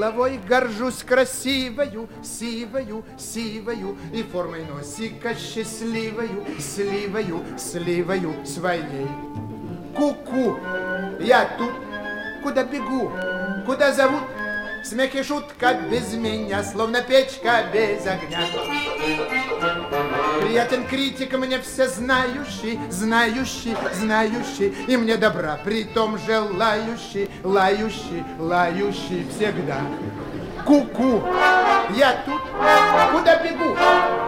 Головой 0.03 0.39
горжусь 0.49 1.03
красивою, 1.03 2.09
сивою, 2.23 3.03
сивою 3.17 3.97
И 4.13 4.23
формой 4.23 4.65
носика 4.65 5.33
счастливою, 5.33 6.45
сливою, 6.59 7.41
сливою 7.57 8.33
своей. 8.45 9.07
Ку-ку, 9.95 10.57
я 11.19 11.45
тут, 11.57 11.71
куда 12.43 12.63
бегу, 12.63 13.11
куда 13.65 13.93
зовут, 13.93 14.23
Смех 14.83 15.15
и 15.15 15.23
шутка 15.23 15.75
без 15.89 16.13
меня, 16.13 16.61
словно 16.61 17.01
печка 17.01 17.63
без 17.73 18.05
огня. 18.05 18.41
Приятен 20.41 20.85
критик 20.85 21.37
мне 21.37 21.61
все 21.61 21.87
знающий, 21.87 22.77
знающий, 22.89 23.77
знающий, 23.93 24.75
И 24.87 24.97
мне 24.97 25.15
добра 25.15 25.57
при 25.63 25.85
том 25.85 26.17
желающий, 26.17 27.29
лающий, 27.43 28.25
лающий 28.37 29.25
всегда. 29.29 29.79
Ку-ку, 30.65 31.23
я 31.95 32.23
тут, 32.25 32.41
куда 33.11 33.37
бегу, 33.43 33.77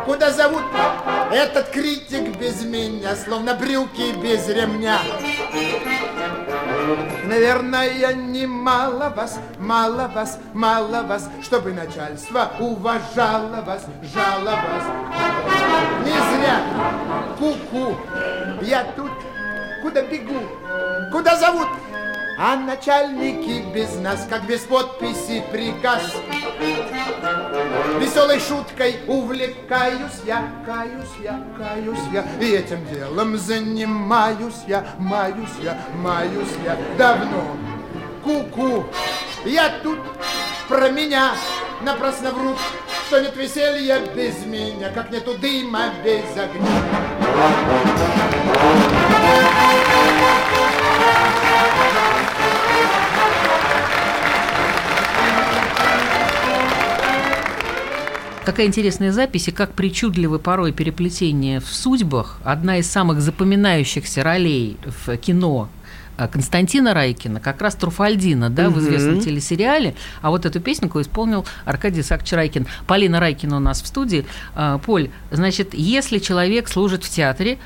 куда 0.06 0.32
зовут 0.32 0.64
Этот 1.32 1.70
критик 1.70 2.38
без 2.38 2.64
меня, 2.64 3.16
словно 3.16 3.56
брюки 3.56 4.14
без 4.22 4.48
ремня. 4.48 5.00
Наверное, 7.25 8.13
немало 8.13 9.10
вас, 9.15 9.39
мало 9.60 10.08
вас, 10.08 10.39
мало 10.54 11.04
вас, 11.04 11.30
чтобы 11.42 11.74
начальство 11.74 12.51
уважало 12.60 13.62
вас, 13.62 13.86
жало 14.13 14.51
вас. 14.51 14.84
Не 16.04 16.12
зря, 16.12 16.60
ку-ку, 17.39 17.98
я 18.62 18.84
тут, 18.96 19.12
куда 19.82 20.01
бегу, 20.04 20.42
куда 21.12 21.36
зовут, 21.36 21.68
а 22.38 22.56
начальники 22.56 23.63
без 23.74 23.96
нас, 23.96 24.25
как 24.30 24.46
без 24.46 24.62
подписи 24.62 25.44
приказ. 25.51 26.01
Веселой 28.00 28.39
шуткой 28.39 28.98
увлекаюсь 29.08 30.22
я, 30.25 30.44
каюсь 30.65 31.15
я, 31.24 31.42
каюсь 31.58 31.98
я, 32.12 32.25
и 32.39 32.51
этим 32.51 32.86
делом 32.88 33.38
занимаюсь 33.38 34.63
я, 34.68 34.86
маюсь 34.98 35.50
я, 35.62 35.77
маюсь 35.96 36.56
я 36.63 36.77
давно. 36.98 37.58
Ку-ку, 38.24 38.86
я 39.46 39.70
тут 39.84 40.00
про 40.68 40.89
меня 40.89 41.34
напрасно 41.82 42.32
врут, 42.32 42.58
что 43.08 43.22
нет 43.22 43.36
веселья 43.36 44.00
без 44.15 44.46
меня, 44.46 44.89
как 44.89 45.12
нету 45.12 45.38
дыма 45.38 45.92
без 46.04 46.25
огня. 46.38 46.65
Какая 58.46 58.68
интересная 58.68 59.12
запись 59.12 59.48
и 59.48 59.52
как 59.52 59.72
причудливы 59.72 60.38
порой 60.38 60.72
переплетения 60.72 61.60
в 61.60 61.66
судьбах. 61.66 62.38
Одна 62.44 62.78
из 62.78 62.88
самых 62.88 63.20
запоминающихся 63.20 64.22
ролей 64.22 64.78
в 64.86 65.18
кино 65.18 65.68
а, 66.16 66.28
Константина 66.28 66.94
Райкина, 66.94 67.40
как 67.40 67.60
раз 67.64 67.74
Труфальдина, 67.74 68.52
да, 68.52 68.70
в 68.70 68.80
известном 68.80 69.20
телесериале. 69.20 69.96
А 70.22 70.30
вот 70.30 70.46
эту 70.46 70.62
песенку 70.62 71.02
исполнил 71.02 71.44
Аркадий 71.66 72.02
Исаакович 72.02 72.34
Райкин. 72.34 72.68
Полина 72.86 73.20
Райкина 73.20 73.58
у 73.58 73.60
нас 73.60 73.82
в 73.82 73.88
студии. 73.88 74.25
А, 74.54 74.78
Поль, 74.78 75.10
значит, 75.32 75.74
если 75.74 76.20
человек 76.20 76.68
служит 76.68 77.04
в 77.04 77.10
театре, 77.10 77.58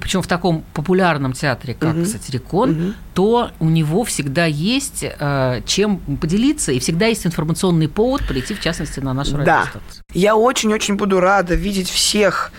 причем 0.00 0.22
в 0.22 0.26
таком 0.26 0.64
популярном 0.74 1.32
театре, 1.32 1.74
как 1.74 2.06
Сатирикон, 2.06 2.94
то 3.14 3.50
у 3.60 3.66
него 3.68 4.04
всегда 4.04 4.46
есть 4.46 5.04
э, 5.04 5.62
чем 5.66 5.98
поделиться, 6.20 6.72
и 6.72 6.78
всегда 6.78 7.06
есть 7.06 7.26
информационный 7.26 7.88
повод 7.88 8.22
прийти, 8.26 8.54
в 8.54 8.60
частности, 8.60 9.00
на 9.00 9.12
нашу 9.14 9.32
Да. 9.32 9.38
радиостанцию. 9.38 10.04
Я 10.14 10.36
очень-очень 10.36 10.96
буду 10.96 11.20
рада 11.20 11.54
видеть 11.54 11.88
всех 11.88 12.52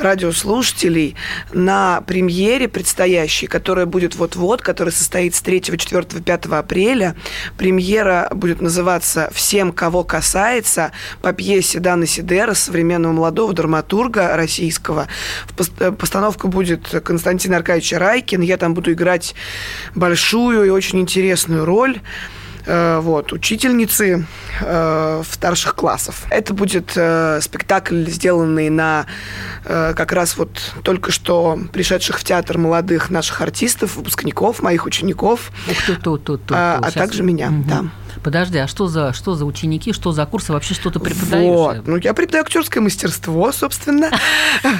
радиослушателей 0.00 1.16
на 1.52 2.00
премьере 2.02 2.68
предстоящей, 2.68 3.46
которая 3.46 3.86
будет 3.86 4.16
вот-вот, 4.16 4.62
которая 4.62 4.92
состоится 4.92 5.42
3, 5.44 5.62
4, 5.62 6.02
5 6.24 6.46
апреля. 6.46 7.16
Премьера 7.56 8.28
будет 8.32 8.60
называться 8.60 9.30
«Всем, 9.32 9.72
кого 9.72 10.04
касается» 10.04 10.92
по 11.22 11.32
пьесе 11.32 11.80
Даны 11.80 12.06
Сидера, 12.06 12.54
современного 12.54 13.12
молодого 13.12 13.52
драматурга 13.52 14.36
российского. 14.36 15.08
Э, 15.78 15.92
Постановка 15.92 16.48
будет 16.48 16.88
Константин 17.04 17.54
Аркадьевич 17.54 17.92
Райкин. 17.92 18.40
Я 18.40 18.56
там 18.56 18.74
буду 18.74 18.92
играть 18.92 19.34
большую 19.94 20.64
и 20.64 20.70
очень 20.70 21.00
интересную 21.00 21.64
роль 21.64 22.00
вот, 22.66 23.32
учительницы 23.32 24.26
э, 24.60 25.22
старших 25.30 25.74
классов. 25.74 26.24
Это 26.30 26.54
будет 26.54 26.92
э, 26.96 27.40
спектакль, 27.40 28.04
сделанный 28.06 28.70
на 28.70 29.06
э, 29.64 29.94
как 29.96 30.12
раз 30.12 30.36
вот 30.36 30.74
только 30.82 31.10
что 31.10 31.58
пришедших 31.72 32.18
в 32.18 32.24
театр 32.24 32.58
молодых 32.58 33.10
наших 33.10 33.40
артистов, 33.40 33.96
выпускников, 33.96 34.62
моих 34.62 34.86
учеников, 34.86 35.50
Ух 35.70 35.76
а, 36.50 36.80
а 36.82 36.90
также 36.90 37.22
меня, 37.22 37.50
Мгм. 37.50 37.68
да. 37.68 37.84
Подожди, 38.22 38.58
а 38.58 38.66
что 38.66 38.86
за, 38.86 39.12
что 39.12 39.34
за 39.34 39.44
ученики, 39.44 39.92
что 39.92 40.12
за 40.12 40.26
курсы, 40.26 40.52
вообще 40.52 40.74
что 40.74 40.90
ты 40.90 40.98
преподаешь? 40.98 41.46
Вот. 41.46 41.86
Ну, 41.86 41.96
я 41.96 42.14
преподаю 42.14 42.44
актерское 42.44 42.82
мастерство, 42.82 43.52
собственно. 43.52 44.10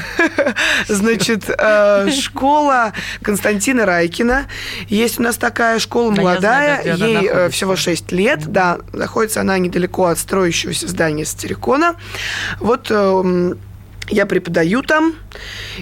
Значит, 0.89 1.49
э, 1.49 2.11
школа 2.11 2.93
Константина 3.23 3.87
Райкина. 3.87 4.47
Есть 4.89 5.19
у 5.19 5.23
нас 5.23 5.37
такая 5.37 5.79
школа 5.79 6.11
молодая, 6.11 6.97
ей 6.97 7.29
э, 7.29 7.49
всего 7.51 7.77
6 7.77 8.13
лет, 8.13 8.47
да, 8.47 8.79
находится 8.93 9.41
она 9.41 9.59
недалеко 9.59 10.07
от 10.07 10.19
строящегося 10.19 10.87
здания 10.89 11.25
Стерикона. 11.25 11.97
Вот 12.59 12.91
эм, 12.91 13.59
я 14.11 14.26
преподаю 14.26 14.83
там, 14.83 15.14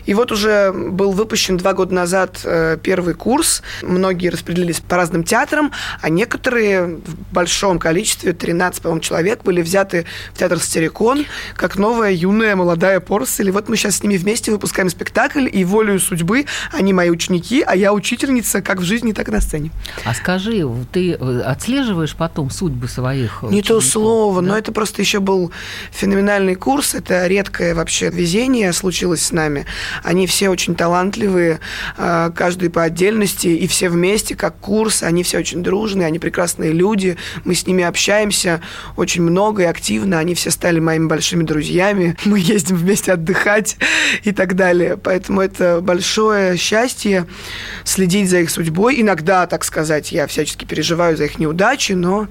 и 0.05 0.15
вот 0.15 0.33
уже 0.33 0.73
был 0.73 1.13
выпущен 1.13 1.57
два 1.57 1.73
года 1.73 1.95
назад 1.95 2.41
э, 2.45 2.79
первый 2.83 3.15
курс. 3.15 3.63
Многие 3.83 4.29
распределились 4.29 4.81
по 4.81 4.97
разным 4.97 5.25
театрам, 5.25 5.73
а 6.01 6.09
некоторые 6.09 6.97
в 6.97 7.33
большом 7.33 7.79
количестве, 7.79 8.33
13, 8.33 8.83
по-моему, 8.83 9.01
человек, 9.01 9.43
были 9.43 9.63
взяты 9.63 10.07
в 10.35 10.39
театр 10.39 10.59
Стерикон 10.61 11.27
как 11.55 11.77
новая 11.77 12.13
юная 12.13 12.57
молодая 12.57 13.01
порсель. 13.01 13.49
И 13.49 13.51
вот 13.51 13.69
мы 13.69 13.77
сейчас 13.77 13.97
с 13.97 14.03
ними 14.03 14.17
вместе 14.17 14.51
выпускаем 14.51 14.89
спектакль, 14.91 15.49
и 15.51 15.65
волею 15.65 16.01
судьбы 16.01 16.47
они 16.73 16.93
мои 16.93 17.11
ученики, 17.11 17.63
а 17.67 17.75
я 17.75 17.93
учительница 17.93 18.63
как 18.63 18.79
в 18.79 18.83
жизни, 18.83 19.13
так 19.13 19.29
и 19.29 19.31
на 19.31 19.41
сцене. 19.41 19.71
А 20.05 20.15
скажи, 20.15 20.67
ты 20.93 21.13
э, 21.13 21.41
отслеживаешь 21.41 22.15
потом 22.15 22.51
судьбы 22.51 22.89
своих 22.89 23.43
Не 23.43 23.63
то 23.63 23.79
учеников, 23.79 23.85
слово, 23.85 24.43
да? 24.43 24.49
но 24.49 24.59
это 24.59 24.73
просто 24.73 25.03
еще 25.03 25.21
был 25.21 25.51
феноменальный 25.91 26.55
курс. 26.55 26.95
Это 26.95 27.27
редкое 27.27 27.75
вообще 27.75 28.11
везение 28.19 28.73
случилось 28.73 29.23
с 29.23 29.33
нами. 29.33 29.65
Они 30.03 30.27
все 30.27 30.49
очень 30.49 30.75
талантливые, 30.75 31.61
э, 31.97 32.31
каждый 32.35 32.69
по 32.71 32.83
отдельности, 32.83 33.49
и 33.49 33.67
все 33.67 33.89
вместе, 33.89 34.35
как 34.35 34.59
курс. 34.59 35.03
Они 35.03 35.23
все 35.23 35.39
очень 35.39 35.63
дружные, 35.63 36.07
они 36.07 36.19
прекрасные 36.19 36.73
люди. 36.73 37.17
Мы 37.45 37.55
с 37.55 37.67
ними 37.67 37.85
общаемся 37.85 38.61
очень 38.97 39.23
много 39.23 39.63
и 39.63 39.67
активно. 39.67 40.19
Они 40.19 40.35
все 40.35 40.51
стали 40.51 40.81
моими 40.81 41.07
большими 41.07 41.45
друзьями. 41.45 42.17
Мы 42.25 42.41
ездим 42.41 42.77
вместе 42.77 43.13
отдыхать 43.13 43.77
и 44.25 44.33
так 44.33 44.55
далее. 44.55 44.97
Поэтому 44.97 45.41
это 45.41 45.81
большое 45.81 46.57
счастье 46.57 47.27
следить 47.85 48.29
за 48.29 48.41
их 48.41 48.51
судьбой. 48.51 49.01
Иногда, 49.01 49.47
так 49.47 49.65
сказать, 49.65 50.13
я 50.13 50.27
всячески 50.27 50.65
переживаю 50.65 51.17
за 51.17 51.25
их 51.25 51.39
неудачи, 51.39 51.93
но 51.93 52.29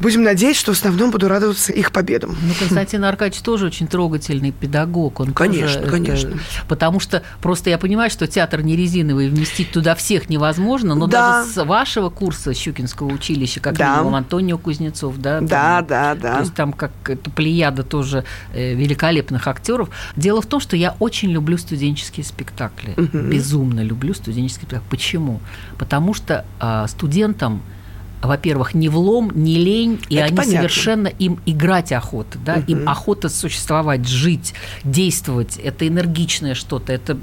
Будем 0.00 0.22
надеяться, 0.24 0.60
что 0.60 0.72
в 0.74 0.76
основном 0.76 1.10
буду 1.12 1.28
радоваться 1.28 1.72
их 1.72 1.92
победам. 1.92 2.36
Ну, 2.42 2.52
Константин 2.58 3.04
Аркадьевич 3.04 3.42
тоже 3.42 3.66
очень 3.66 3.86
трогательный 3.86 4.50
педагог. 4.50 5.20
Он 5.20 5.32
Конечно, 5.32 5.66
тоже 5.66 5.78
это- 5.78 5.90
конечно. 5.90 6.38
потому 6.68 6.98
что 7.00 7.22
просто 7.40 7.70
я 7.70 7.78
понимаю, 7.78 8.10
что 8.10 8.26
театр 8.26 8.62
не 8.62 8.76
резиновый, 8.76 9.28
вместить 9.28 9.70
туда 9.70 9.94
всех 9.94 10.28
невозможно, 10.28 10.94
но 10.96 11.06
Да. 11.06 11.38
даже 11.42 11.50
с 11.52 11.64
вашего 11.64 12.10
курса 12.10 12.52
Щукинского 12.54 13.06
училища, 13.12 13.60
как 13.60 13.76
Да. 13.76 13.94
минимум 13.94 14.16
Антонио 14.16 14.58
Кузнецов, 14.58 15.16
да? 15.18 15.40
Да, 15.40 15.78
там, 15.82 15.86
да, 15.86 16.14
То 16.16 16.20
да. 16.20 16.38
есть 16.40 16.54
там 16.54 16.72
как 16.72 16.90
это 17.06 17.30
плеяда 17.30 17.84
тоже 17.84 18.24
э, 18.52 18.74
великолепных 18.74 19.46
актеров. 19.46 19.90
Дело 20.16 20.42
в 20.42 20.46
том, 20.46 20.58
что 20.60 20.76
я 20.76 20.96
очень 20.98 21.30
люблю 21.30 21.56
студенческие 21.56 22.24
спектакли. 22.24 22.94
Безумно 23.12 23.80
люблю 23.82 24.12
студенческие 24.12 24.58
спектакли. 24.62 24.86
Почему? 24.90 25.40
Потому 25.78 26.14
что 26.14 26.44
а, 26.58 26.86
студентам 26.88 27.62
во-первых, 28.22 28.74
не 28.74 28.88
влом, 28.88 29.30
не 29.34 29.56
лень, 29.56 30.00
и 30.08 30.16
Это 30.16 30.26
они 30.26 30.36
понятно. 30.36 30.56
совершенно 30.58 31.08
им 31.08 31.40
играть 31.46 31.92
охота, 31.92 32.38
да, 32.38 32.54
им 32.66 32.88
охота 32.88 33.28
существовать, 33.28 34.06
жить, 34.08 34.54
действовать. 34.82 35.58
Это 35.58 35.86
энергичное 35.86 36.54
что-то, 36.54 36.92
это 36.92 37.18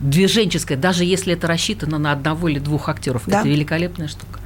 движенческое, 0.00 0.76
даже 0.78 1.04
если 1.04 1.32
это 1.32 1.46
рассчитано 1.46 1.98
на 1.98 2.12
одного 2.12 2.48
или 2.48 2.58
двух 2.58 2.88
актеров, 2.88 3.22
Да. 3.26 3.40
это 3.40 3.48
великолепная 3.48 4.08
штука. 4.08 4.40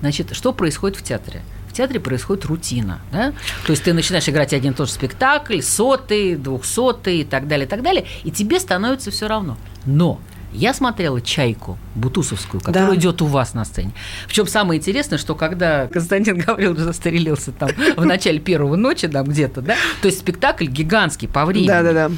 Значит, 0.00 0.34
что 0.34 0.52
происходит 0.52 0.96
в 0.98 1.02
театре? 1.02 1.42
В 1.68 1.74
театре 1.74 2.00
происходит 2.00 2.44
рутина. 2.44 3.00
Да? 3.12 3.32
То 3.66 3.70
есть 3.70 3.82
ты 3.84 3.92
начинаешь 3.94 4.28
играть 4.28 4.52
один 4.52 4.72
и 4.72 4.74
тот 4.74 4.88
же 4.88 4.94
спектакль, 4.94 5.60
сотый, 5.62 6.36
двухсотый 6.36 7.20
и 7.20 7.24
так 7.24 7.48
далее, 7.48 7.66
и 7.66 7.68
так 7.68 7.82
далее, 7.82 8.04
и 8.24 8.30
тебе 8.30 8.60
становится 8.60 9.10
все 9.10 9.26
равно. 9.28 9.56
Но 9.86 10.20
я 10.52 10.74
смотрела 10.74 11.20
«Чайку» 11.20 11.78
бутусовскую, 11.94 12.60
которая 12.60 12.90
Да. 12.90 12.96
идет 12.96 13.22
у 13.22 13.26
вас 13.26 13.54
на 13.54 13.64
сцене. 13.64 13.92
Причем 14.26 14.46
самое 14.46 14.78
интересное, 14.80 15.18
что 15.18 15.34
когда 15.34 15.86
Константин 15.88 16.38
Гаврилович 16.38 16.80
застрелился 16.80 17.52
там 17.52 17.70
в 17.96 18.04
начале 18.04 18.38
первого 18.38 18.76
ночи, 18.76 19.08
там 19.08 19.26
где-то, 19.26 19.60
да, 19.62 19.76
то 20.00 20.06
есть 20.06 20.20
спектакль 20.20 20.66
гигантский 20.66 21.28
по 21.28 21.44
времени. 21.44 21.68
Да-да-да. 21.68 22.10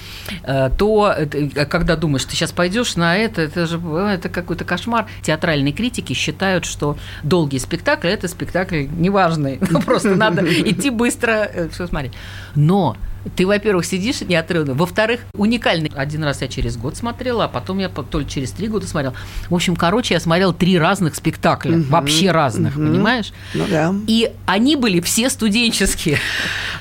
Э, 0.42 0.70
то 0.77 1.12
это, 1.16 1.38
э, 1.38 1.66
когда 1.66 1.97
думаешь, 1.97 2.25
ты 2.25 2.33
сейчас 2.33 2.53
пойдешь 2.53 2.97
на 2.97 3.16
это, 3.16 3.42
это 3.42 3.66
же 3.66 3.81
э, 3.85 4.14
это 4.14 4.29
какой-то 4.29 4.64
кошмар. 4.64 5.07
Театральные 5.23 5.73
критики 5.73 6.12
считают, 6.12 6.64
что 6.64 6.97
долгий 7.23 7.59
спектакль 7.59 8.09
это 8.09 8.29
спектакль 8.29 8.85
неважный. 8.97 9.59
Ну, 9.70 9.81
просто 9.81 10.14
надо 10.14 10.42
идти 10.70 10.90
быстро, 10.90 11.51
все 11.73 11.87
смотреть. 11.88 12.12
Но 12.55 12.97
ты, 13.37 13.46
во-первых, 13.46 13.84
сидишь 13.87 14.20
неотрывно, 14.22 14.74
во-вторых, 14.74 15.20
уникальный. 15.34 15.90
Один 15.94 16.24
раз 16.24 16.42
я 16.42 16.48
через 16.48 16.76
год 16.76 16.96
смотрела, 16.96 17.44
а 17.44 17.48
потом 17.48 17.78
я 17.78 17.88
по- 17.88 18.02
то 18.02 18.20
ли 18.20 18.28
через 18.28 18.50
три 18.52 18.68
года 18.68 18.87
смотрела. 18.87 19.14
В 19.48 19.54
общем, 19.54 19.76
короче, 19.76 20.14
я 20.14 20.20
смотрела 20.20 20.52
три 20.52 20.78
разных 20.78 21.14
спектакля, 21.14 21.82
вообще 21.88 22.30
разных, 22.30 22.74
понимаешь? 22.74 23.32
Ну 23.54 23.64
да. 23.68 23.94
И 24.06 24.30
они 24.46 24.76
были 24.76 25.00
все 25.00 25.30
студенческие. 25.30 26.18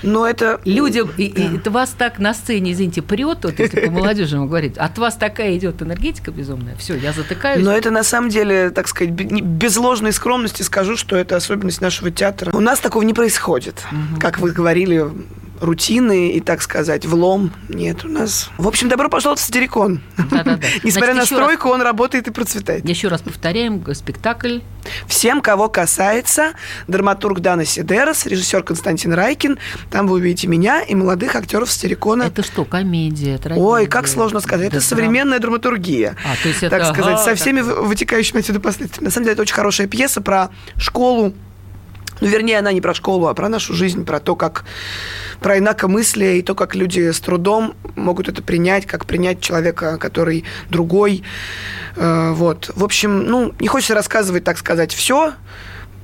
Но 0.02 0.28
это... 0.28 0.60
Людям, 0.66 1.10
и, 1.18 1.26
и 1.26 1.58
это 1.58 1.72
вас 1.72 1.92
так 1.98 2.20
на 2.20 2.34
сцене, 2.34 2.74
извините, 2.74 3.02
прет, 3.02 3.40
вот 3.44 3.60
если 3.60 3.86
по 3.86 3.92
молодежи 3.92 4.38
говорить, 4.38 4.78
от 4.78 4.98
вас 4.98 5.16
такая 5.16 5.58
идет 5.58 5.82
энергетика 5.82 6.32
безумная. 6.32 6.76
Все, 6.76 6.96
я 6.96 7.14
затыкаюсь. 7.14 7.64
Но 7.64 7.72
это 7.72 7.92
на 7.92 8.04
самом 8.04 8.30
деле, 8.30 8.70
так 8.70 8.88
сказать, 8.88 9.14
без 9.14 9.78
ложной 9.78 10.12
скромности 10.12 10.62
скажу, 10.62 10.98
что 10.98 11.16
это 11.16 11.36
особенность 11.36 11.82
нашего 11.82 12.12
театра. 12.12 12.52
У 12.54 12.60
нас 12.60 12.80
такого 12.80 13.04
не 13.04 13.14
происходит. 13.14 13.82
Как 14.20 14.40
вы 14.40 14.52
говорили, 14.52 15.06
рутины 15.64 16.32
и, 16.32 16.40
так 16.40 16.62
сказать, 16.62 17.06
влом. 17.06 17.52
Нет, 17.70 18.04
у 18.06 18.10
нас... 18.10 18.50
В 18.58 18.68
общем, 18.68 18.90
добро 18.90 19.10
пожаловать 19.10 19.40
в 19.40 19.44
Стерикон. 19.44 20.02
Да-да-да. 20.18 20.60
Несмотря 20.84 21.14
на 21.14 21.22
раз- 21.22 21.30
стройку, 21.30 21.70
он 21.70 21.82
работает 21.82 22.28
и 22.28 22.32
процветает. 22.32 22.88
Еще 22.88 23.08
раз 23.08 23.22
повторяем, 23.22 23.80
г- 23.80 23.96
спектакль. 23.96 24.60
Всем, 25.08 25.42
кого 25.42 25.70
касается, 25.70 26.52
драматург 26.88 27.40
Дана 27.40 27.64
Сидерос, 27.66 28.26
режиссер 28.26 28.64
Константин 28.64 29.14
Райкин. 29.14 29.58
Там 29.90 30.08
вы 30.08 30.16
увидите 30.18 30.48
меня 30.48 30.82
и 30.82 30.94
молодых 30.94 31.36
актеров 31.36 31.72
Стерикона. 31.72 32.24
Это 32.24 32.44
что, 32.44 32.66
комедия, 32.66 33.38
трагедия? 33.38 33.66
Ой, 33.66 33.86
как 33.88 34.08
сложно 34.08 34.42
сказать. 34.42 34.68
Это 34.68 34.82
современная 34.82 35.40
драматургия. 35.40 36.18
А, 36.26 36.36
то 36.42 36.50
есть 36.50 36.60
так 36.60 36.86
сказать, 36.86 37.16
ага, 37.16 37.24
со 37.24 37.36
всеми 37.36 37.62
так. 37.62 37.80
вытекающими 37.84 38.40
отсюда 38.40 38.60
последствиями. 38.60 39.06
На 39.06 39.12
самом 39.12 39.26
деле, 39.26 39.34
это 39.34 39.42
очень 39.44 39.56
хорошая 39.56 39.88
пьеса 39.88 40.22
про 40.22 40.50
школу. 40.78 41.34
Ну, 42.24 42.30
вернее, 42.30 42.60
она 42.60 42.72
не 42.72 42.80
про 42.80 42.94
школу, 42.94 43.28
а 43.28 43.34
про 43.34 43.50
нашу 43.50 43.74
жизнь, 43.74 44.06
про 44.06 44.22
то, 44.22 44.38
как 44.38 44.64
про 45.42 45.58
инакомыслие 45.58 46.40
и 46.40 46.42
то, 46.42 46.56
как 46.56 46.74
люди 46.74 47.12
с 47.12 47.20
трудом 47.20 47.76
могут 47.98 48.30
это 48.30 48.42
принять, 48.42 48.86
как 48.86 49.06
принять 49.06 49.42
человека, 49.42 49.98
который 49.98 50.46
другой. 50.70 51.24
Э, 51.98 52.32
вот. 52.32 52.72
В 52.78 52.84
общем, 52.86 53.26
ну, 53.26 53.54
не 53.60 53.68
хочется 53.68 53.94
рассказывать, 53.94 54.46
так 54.46 54.58
сказать, 54.58 54.94
все. 54.94 55.34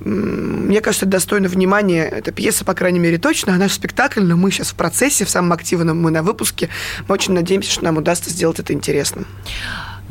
Мне 0.00 0.82
кажется, 0.82 1.06
это 1.06 1.12
достойно 1.12 1.48
внимания. 1.48 2.04
Эта 2.04 2.32
пьеса, 2.32 2.66
по 2.66 2.74
крайней 2.74 2.98
мере, 2.98 3.16
точно. 3.16 3.54
А 3.54 3.56
наш 3.56 3.72
спектакль, 3.72 4.20
но 4.22 4.36
мы 4.36 4.50
сейчас 4.50 4.72
в 4.72 4.74
процессе, 4.74 5.24
в 5.24 5.30
самом 5.30 5.54
активном, 5.54 6.02
мы 6.02 6.10
на 6.10 6.22
выпуске. 6.22 6.68
Мы 7.08 7.14
очень 7.14 7.32
надеемся, 7.32 7.72
что 7.72 7.84
нам 7.84 7.96
удастся 7.96 8.28
сделать 8.28 8.58
это 8.58 8.74
интересным. 8.74 9.26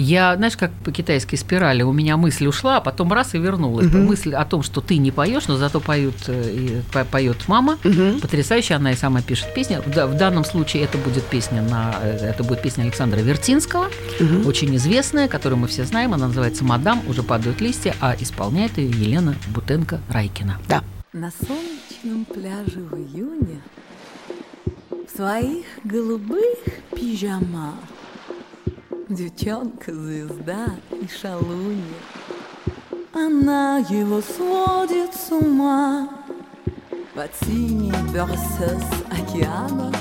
Я, 0.01 0.35
знаешь, 0.37 0.55
как 0.55 0.71
по 0.85 0.91
китайской 0.93 1.35
спирали, 1.35 1.83
у 1.83 1.91
меня 1.91 2.15
мысль 2.15 2.47
ушла, 2.47 2.77
а 2.77 2.81
потом 2.81 3.11
раз 3.11 3.35
и 3.35 3.37
вернулась. 3.37 3.85
Мысль 3.93 4.33
о 4.33 4.45
том, 4.45 4.63
что 4.63 4.79
ты 4.79 4.95
не 4.97 5.11
поешь, 5.11 5.47
но 5.49 5.57
зато 5.57 5.81
поют, 5.81 6.15
э, 6.27 6.51
и 6.51 6.81
по- 6.93 7.03
поет 7.03 7.35
мама. 7.49 7.77
Потрясающая, 8.21 8.77
она 8.77 8.93
и 8.93 8.95
сама 8.95 9.21
пишет 9.21 9.53
песни. 9.53 9.77
В, 9.85 9.89
да- 9.93 10.07
в 10.07 10.15
данном 10.15 10.45
случае 10.45 10.83
это 10.83 10.97
будет 10.97 11.25
песня 11.25 11.61
на, 11.61 11.95
э, 12.01 12.29
это 12.29 12.45
будет 12.45 12.61
песня 12.61 12.83
Александра 12.83 13.19
Вертинского, 13.19 13.89
очень 14.45 14.73
известная, 14.77 15.27
которую 15.27 15.59
мы 15.59 15.67
все 15.67 15.83
знаем. 15.83 16.13
Она 16.13 16.27
называется 16.27 16.63
«Мадам», 16.63 17.01
уже 17.09 17.21
падают 17.21 17.59
листья, 17.59 17.93
а 17.99 18.15
исполняет 18.17 18.77
ее 18.77 18.89
Елена 18.89 19.35
Бутенко-Райкина. 19.53 20.53
Да. 20.69 20.81
На 21.11 21.29
солнечном 21.45 22.23
пляже 22.23 22.79
в 22.89 22.95
июне 22.95 23.59
В 25.11 25.17
своих 25.17 25.65
голубых 25.83 26.55
пижамах 26.95 27.73
Девчонка-звезда 29.09 30.67
и 30.91 31.07
шалунья. 31.07 31.81
Она 33.11 33.79
его 33.89 34.21
сводит 34.21 35.15
с 35.15 35.31
ума 35.31 36.07
Под 37.15 37.31
синей 37.41 37.91
берсес 38.13 38.83
океана 39.09 39.91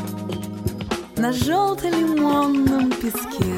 На 1.16 1.32
желто-лимонном 1.32 2.90
песке. 2.90 3.54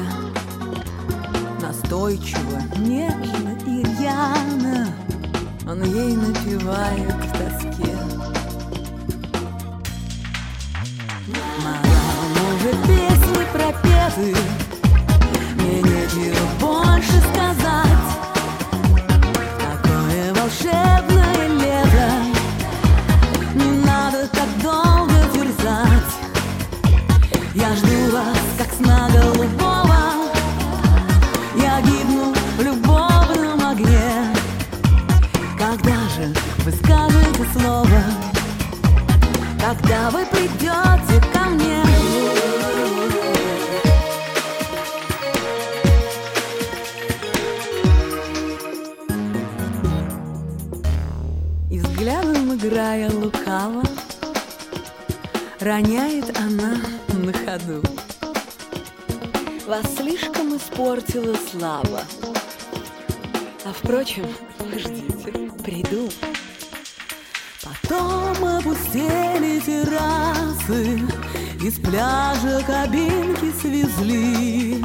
Настойчиво, 1.61 2.61
нежно 2.77 3.57
и 3.67 3.83
рьяно 3.83 4.87
Он 5.67 5.83
ей 5.83 6.15
напевает 6.15 7.13
в 7.13 7.31
тоске. 7.33 7.97
Мадам, 11.61 12.31
уже 12.55 12.71
песни 12.87 13.45
пропеты 13.51 14.60
Мне 16.13 16.25
нечего 16.25 16.60
роняет 55.81 56.37
она 56.37 56.75
на 57.13 57.33
ходу. 57.33 57.81
Вас 59.65 59.95
слишком 59.95 60.55
испортила 60.55 61.35
слава. 61.51 62.03
А 63.65 63.73
впрочем, 63.73 64.27
ждите, 64.77 65.31
приду. 65.63 66.09
Потом 67.63 68.45
опустили 68.45 69.59
террасы, 69.59 70.99
Из 71.61 71.79
пляжа 71.79 72.63
кабинки 72.65 73.51
свезли, 73.59 74.83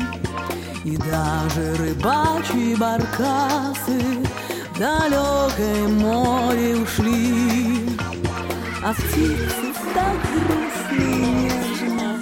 И 0.84 0.96
даже 0.96 1.74
рыбачьи 1.76 2.74
баркасы 2.76 4.00
В 4.72 4.78
далекое 4.78 5.88
море 5.88 6.76
ушли. 6.76 7.98
А 8.82 8.94
птицы 8.94 9.65
так 9.96 10.18
грустно 10.46 11.00
и 11.00 11.22
нежно. 11.24 12.20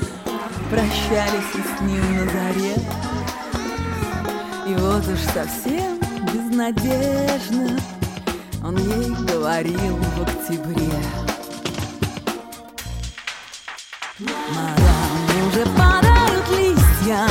Прощались 0.71 1.67
с 1.77 1.81
ним 1.81 2.17
на 2.17 2.25
заре. 2.27 2.77
И 4.67 4.75
вот 4.77 5.07
уж 5.09 5.19
совсем 5.35 5.99
безнадежно 6.33 7.79
Он 8.63 8.77
ей 8.77 9.11
говорил 9.27 9.97
в 9.97 10.23
октябре. 10.23 10.93
Морям 14.21 15.49
уже 15.49 15.67
падают 15.77 16.49
листья 16.51 17.27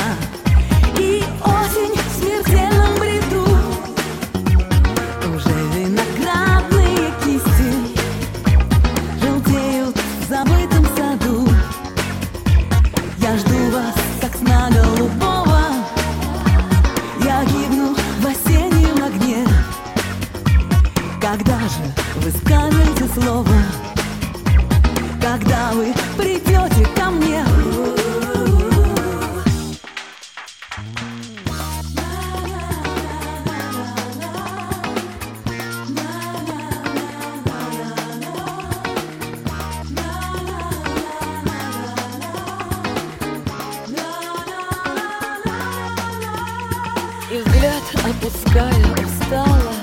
опуская 48.23 48.86
устала 49.03 49.73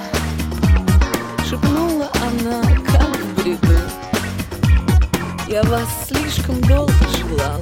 Шепнула 1.45 2.09
она, 2.23 2.63
как 2.87 3.17
в 3.17 3.43
бреду 3.43 3.79
Я 5.49 5.63
вас 5.65 5.89
слишком 6.09 6.61
долго 6.63 6.93
желала 7.19 7.61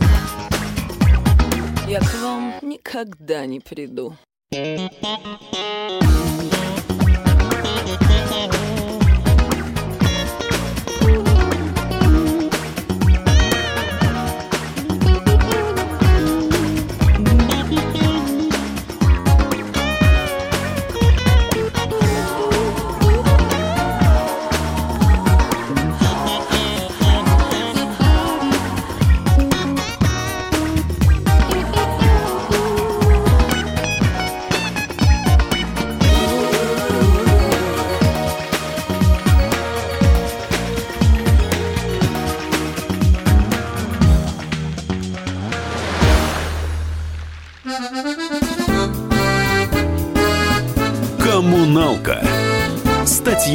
Я 1.88 1.98
к 2.00 2.14
вам 2.22 2.54
никогда 2.62 3.46
не 3.46 3.58
приду. 3.60 4.14
Коммуналка 4.50 4.98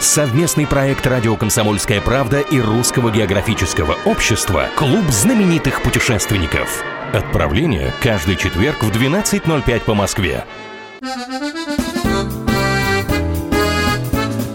Совместный 0.00 0.66
проект 0.66 1.06
«Радио 1.06 1.36
Комсомольская 1.36 2.00
правда» 2.00 2.40
и 2.40 2.60
Русского 2.60 3.10
географического 3.10 3.96
общества 4.04 4.68
«Клуб 4.76 5.04
знаменитых 5.10 5.82
путешественников». 5.82 6.82
Отправление 7.12 7.92
каждый 8.02 8.36
четверг 8.36 8.82
в 8.82 8.90
12.05 8.90 9.80
по 9.80 9.94
Москве. 9.94 10.44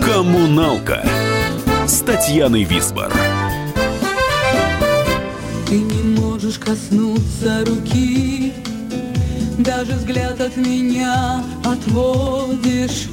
Коммуналка 0.01 1.05
с 1.87 2.01
Татьяной 2.01 2.63
Висбор. 2.63 3.11
Ты 5.67 5.79
не 5.79 6.19
можешь 6.19 6.59
коснуться 6.59 7.63
руки, 7.65 8.53
даже 9.57 9.93
взгляд 9.93 10.41
от 10.41 10.57
меня 10.57 11.43
отводишь. 11.63 13.07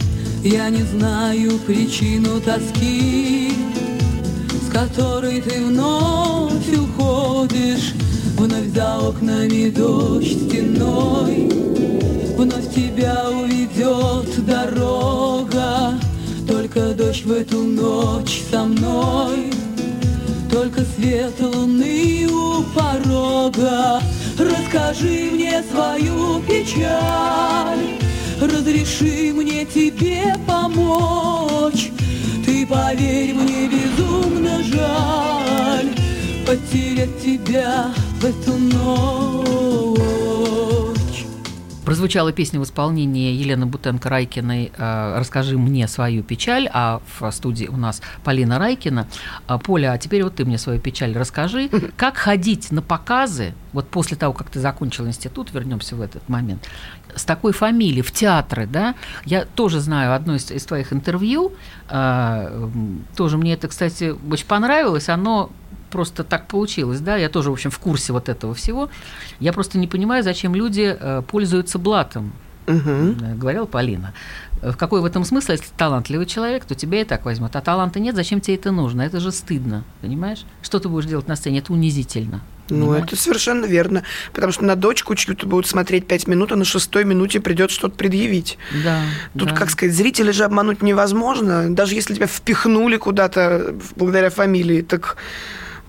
Я 0.48 0.70
не 0.70 0.82
знаю 0.82 1.58
причину 1.66 2.40
тоски, 2.40 3.50
с 4.64 4.72
которой 4.72 5.40
ты 5.40 5.64
вновь 5.64 6.72
уходишь. 6.72 7.94
Вновь 8.38 8.68
за 8.72 8.96
окнами 9.00 9.70
дождь 9.70 10.46
стеной, 10.46 11.50
вновь 12.36 12.72
тебя 12.72 13.28
уведет 13.30 14.46
дорога. 14.46 15.98
Только 16.46 16.94
дождь 16.94 17.24
в 17.24 17.32
эту 17.32 17.64
ночь 17.64 18.42
со 18.48 18.62
мной, 18.62 19.50
только 20.48 20.82
свет 20.94 21.34
луны 21.40 22.28
у 22.30 22.62
порога. 22.72 24.00
Расскажи 24.38 25.28
мне 25.32 25.64
свою 25.72 26.40
печаль, 26.42 27.98
разреши 28.40 29.32
мне 29.32 29.64
тебе 29.64 30.35
помочь. 30.66 31.90
Ты 32.44 32.66
поверь 32.66 33.34
мне, 33.34 33.68
безумно 33.68 34.62
жаль 34.62 35.90
потерять 36.46 37.20
тебя 37.22 37.90
в 38.20 38.24
эту 38.24 38.52
ночь. 38.56 40.35
Прозвучала 41.86 42.32
песня 42.32 42.58
в 42.58 42.64
исполнении 42.64 43.32
Елены 43.32 43.64
Бутенко-Райкиной 43.64 44.72
э, 44.76 45.18
«Расскажи 45.20 45.56
мне 45.56 45.86
свою 45.86 46.24
печаль», 46.24 46.68
а 46.72 47.00
в 47.20 47.30
студии 47.30 47.66
у 47.66 47.76
нас 47.76 48.02
Полина 48.24 48.58
Райкина. 48.58 49.06
А, 49.46 49.58
Поля, 49.58 49.92
а 49.92 49.98
теперь 49.98 50.24
вот 50.24 50.34
ты 50.34 50.44
мне 50.44 50.58
свою 50.58 50.80
печаль 50.80 51.16
расскажи. 51.16 51.70
Как 51.96 52.16
ходить 52.16 52.72
на 52.72 52.82
показы, 52.82 53.54
вот 53.72 53.86
после 53.86 54.16
того, 54.16 54.32
как 54.32 54.50
ты 54.50 54.58
закончил 54.58 55.06
институт, 55.06 55.54
вернемся 55.54 55.94
в 55.94 56.00
этот 56.00 56.28
момент, 56.28 56.68
с 57.14 57.24
такой 57.24 57.52
фамилией 57.52 58.02
в 58.02 58.10
театры, 58.10 58.66
да? 58.66 58.96
Я 59.24 59.44
тоже 59.44 59.78
знаю 59.78 60.12
одно 60.12 60.34
из, 60.34 60.50
из 60.50 60.64
твоих 60.64 60.92
интервью, 60.92 61.52
э, 61.88 62.68
тоже 63.14 63.38
мне 63.38 63.54
это, 63.54 63.68
кстати, 63.68 64.12
очень 64.28 64.46
понравилось, 64.46 65.08
оно 65.08 65.50
просто 65.90 66.24
так 66.24 66.46
получилось, 66.46 67.00
да, 67.00 67.16
я 67.16 67.28
тоже, 67.28 67.50
в 67.50 67.54
общем, 67.54 67.70
в 67.70 67.78
курсе 67.78 68.12
вот 68.12 68.28
этого 68.28 68.54
всего. 68.54 68.90
Я 69.40 69.52
просто 69.52 69.78
не 69.78 69.86
понимаю, 69.86 70.22
зачем 70.22 70.54
люди 70.54 70.96
э, 70.98 71.22
пользуются 71.26 71.78
блатом. 71.78 72.32
Угу. 72.66 73.36
Говорила 73.36 73.66
Полина. 73.66 74.12
В 74.62 74.74
какой 74.74 75.00
в 75.00 75.04
этом 75.04 75.24
смысл, 75.24 75.52
если 75.52 75.66
ты 75.66 75.70
талантливый 75.76 76.26
человек, 76.26 76.64
то 76.64 76.74
тебя 76.74 77.02
и 77.02 77.04
так 77.04 77.24
возьмут. 77.24 77.54
А 77.54 77.60
таланта 77.60 78.00
нет, 78.00 78.16
зачем 78.16 78.40
тебе 78.40 78.56
это 78.56 78.72
нужно? 78.72 79.02
Это 79.02 79.20
же 79.20 79.30
стыдно, 79.30 79.84
понимаешь? 80.00 80.44
Что 80.62 80.78
ты 80.78 80.88
будешь 80.88 81.06
делать 81.06 81.28
на 81.28 81.36
сцене? 81.36 81.58
Это 81.58 81.72
унизительно. 81.72 82.40
Ну, 82.68 82.86
понимаешь? 82.86 83.04
это 83.06 83.16
совершенно 83.16 83.66
верно. 83.66 84.02
Потому 84.32 84.52
что 84.52 84.64
на 84.64 84.74
дочку 84.74 85.14
чью-то 85.14 85.46
будут 85.46 85.66
смотреть 85.66 86.06
пять 86.06 86.26
минут, 86.26 86.52
а 86.52 86.56
на 86.56 86.64
шестой 86.64 87.04
минуте 87.04 87.38
придет 87.40 87.70
что-то 87.70 87.96
предъявить. 87.96 88.58
Да. 88.82 89.02
Тут, 89.38 89.50
да. 89.50 89.54
как 89.54 89.70
сказать, 89.70 89.94
зрителя 89.94 90.32
же 90.32 90.44
обмануть 90.44 90.82
невозможно. 90.82 91.72
Даже 91.72 91.94
если 91.94 92.14
тебя 92.14 92.26
впихнули 92.26 92.96
куда-то 92.96 93.76
благодаря 93.94 94.30
фамилии, 94.30 94.82
так 94.82 95.16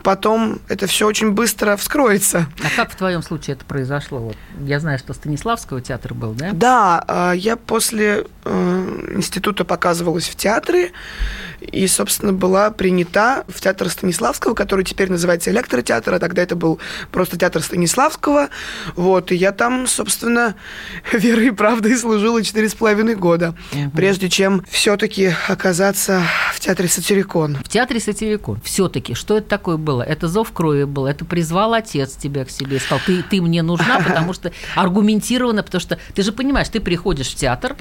потом 0.07 0.61
это 0.69 0.87
все 0.87 1.05
очень 1.05 1.31
быстро 1.31 1.75
вскроется. 1.75 2.47
А 2.63 2.73
как 2.73 2.91
в 2.91 2.95
твоем 2.95 3.21
случае 3.21 3.57
это 3.57 3.65
произошло? 3.65 4.19
Вот 4.19 4.37
я 4.63 4.79
знаю, 4.79 4.99
что 4.99 5.11
Станиславского 5.13 5.81
театр 5.81 6.13
был, 6.13 6.31
да? 6.31 6.51
Да, 6.53 7.33
я 7.33 7.57
после 7.57 8.25
э, 8.45 9.11
института 9.15 9.65
показывалась 9.65 10.29
в 10.29 10.35
театре 10.37 10.93
и, 11.61 11.87
собственно, 11.87 12.33
была 12.33 12.71
принята 12.71 13.45
в 13.47 13.59
театр 13.61 13.89
Станиславского, 13.89 14.53
который 14.53 14.85
теперь 14.85 15.09
называется 15.09 15.51
электротеатр, 15.51 16.13
а 16.13 16.19
тогда 16.19 16.43
это 16.43 16.55
был 16.55 16.79
просто 17.11 17.37
театр 17.37 17.61
Станиславского. 17.61 18.49
Вот, 18.95 19.31
и 19.31 19.35
я 19.35 19.51
там, 19.51 19.87
собственно, 19.87 20.55
верой 21.11 21.47
и 21.47 21.51
правдой 21.51 21.97
служила 21.97 22.43
четыре 22.43 22.69
с 22.69 22.75
половиной 22.75 23.15
года, 23.15 23.55
угу. 23.73 23.91
прежде 23.95 24.29
чем 24.29 24.63
все-таки 24.69 25.33
оказаться 25.47 26.23
в 26.53 26.59
театре 26.59 26.87
Сатирикон. 26.87 27.55
В 27.63 27.69
театре 27.69 27.99
Сатирикон. 27.99 28.61
Все-таки, 28.61 29.13
что 29.13 29.37
это 29.37 29.47
такое 29.47 29.77
было? 29.77 30.03
Это 30.03 30.27
зов 30.27 30.51
крови 30.51 30.83
был, 30.83 31.05
это 31.05 31.25
призвал 31.25 31.73
отец 31.73 32.15
тебя 32.15 32.45
к 32.45 32.51
себе, 32.51 32.79
сказал, 32.79 32.99
ты, 33.05 33.23
ты 33.23 33.41
мне 33.41 33.63
нужна, 33.63 33.99
потому 34.07 34.33
что 34.33 34.51
аргументированно, 34.75 35.63
потому 35.63 35.81
что 35.81 35.97
ты 36.13 36.21
же 36.21 36.31
понимаешь, 36.31 36.69
ты 36.69 36.79
приходишь 36.79 37.29
в 37.29 37.35
театр, 37.35 37.75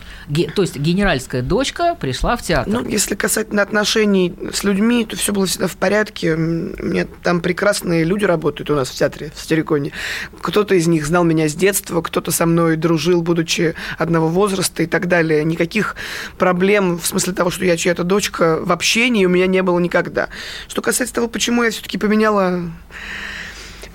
то 0.55 0.63
есть 0.63 0.77
генеральская 0.77 1.43
дочка 1.43 1.95
пришла 1.95 2.37
в 2.37 2.43
театр. 2.43 2.73
Ну, 2.73 2.89
если 2.89 3.15
касательно 3.15 3.66
отношений 3.67 4.33
с 4.53 4.65
людьми, 4.65 5.05
то 5.05 5.17
все 5.17 5.33
было 5.33 5.47
всегда 5.47 5.67
в 5.67 5.77
порядке. 5.77 6.35
У 6.35 6.39
меня 6.39 7.07
там 7.23 7.41
прекрасные 7.41 8.05
люди 8.05 8.25
работают 8.25 8.71
у 8.71 8.75
нас 8.75 8.89
в 8.89 8.95
театре, 8.95 9.33
в 9.35 9.41
Стериконе. 9.41 9.93
Кто-то 10.41 10.75
из 10.75 10.87
них 10.87 11.05
знал 11.05 11.25
меня 11.25 11.49
с 11.49 11.55
детства, 11.55 12.01
кто-то 12.01 12.31
со 12.31 12.47
мной 12.47 12.77
дружил, 12.77 13.23
будучи 13.23 13.75
одного 13.99 14.29
возраста 14.29 14.83
и 14.83 14.87
так 14.87 15.09
далее. 15.09 15.45
Никаких 15.45 15.97
проблем 16.39 16.99
в 16.99 17.07
смысле 17.07 17.33
того, 17.33 17.51
что 17.51 17.65
я 17.65 17.77
чья-то 17.77 18.05
дочка 18.05 18.61
в 18.63 18.71
общении 18.71 19.27
у 19.27 19.29
меня 19.29 19.47
не 19.47 19.63
было 19.63 19.79
никогда. 19.79 20.29
Что 20.69 20.81
касается 20.81 21.15
того, 21.15 21.29
почему 21.29 21.65
я 21.65 21.71
все-таки 21.71 21.99
поменяла 21.99 22.63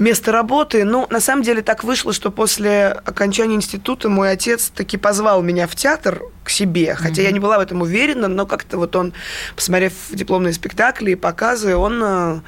место 0.01 0.31
работы. 0.31 0.83
Ну, 0.83 1.07
на 1.09 1.21
самом 1.21 1.43
деле 1.43 1.61
так 1.61 1.83
вышло, 1.83 2.11
что 2.11 2.31
после 2.31 2.87
окончания 2.87 3.55
института 3.55 4.09
мой 4.09 4.31
отец 4.31 4.69
таки 4.69 4.97
позвал 4.97 5.41
меня 5.41 5.67
в 5.67 5.75
театр 5.75 6.21
к 6.43 6.49
себе, 6.49 6.95
хотя 6.95 7.21
mm-hmm. 7.21 7.25
я 7.25 7.31
не 7.31 7.39
была 7.39 7.57
в 7.59 7.61
этом 7.61 7.81
уверена, 7.81 8.27
но 8.27 8.45
как-то 8.45 8.77
вот 8.77 8.95
он, 8.95 9.13
посмотрев 9.55 9.93
дипломные 10.09 10.53
спектакли 10.53 11.11
и 11.11 11.15
показы, 11.15 11.75
он 11.75 12.01
э, 12.03 12.39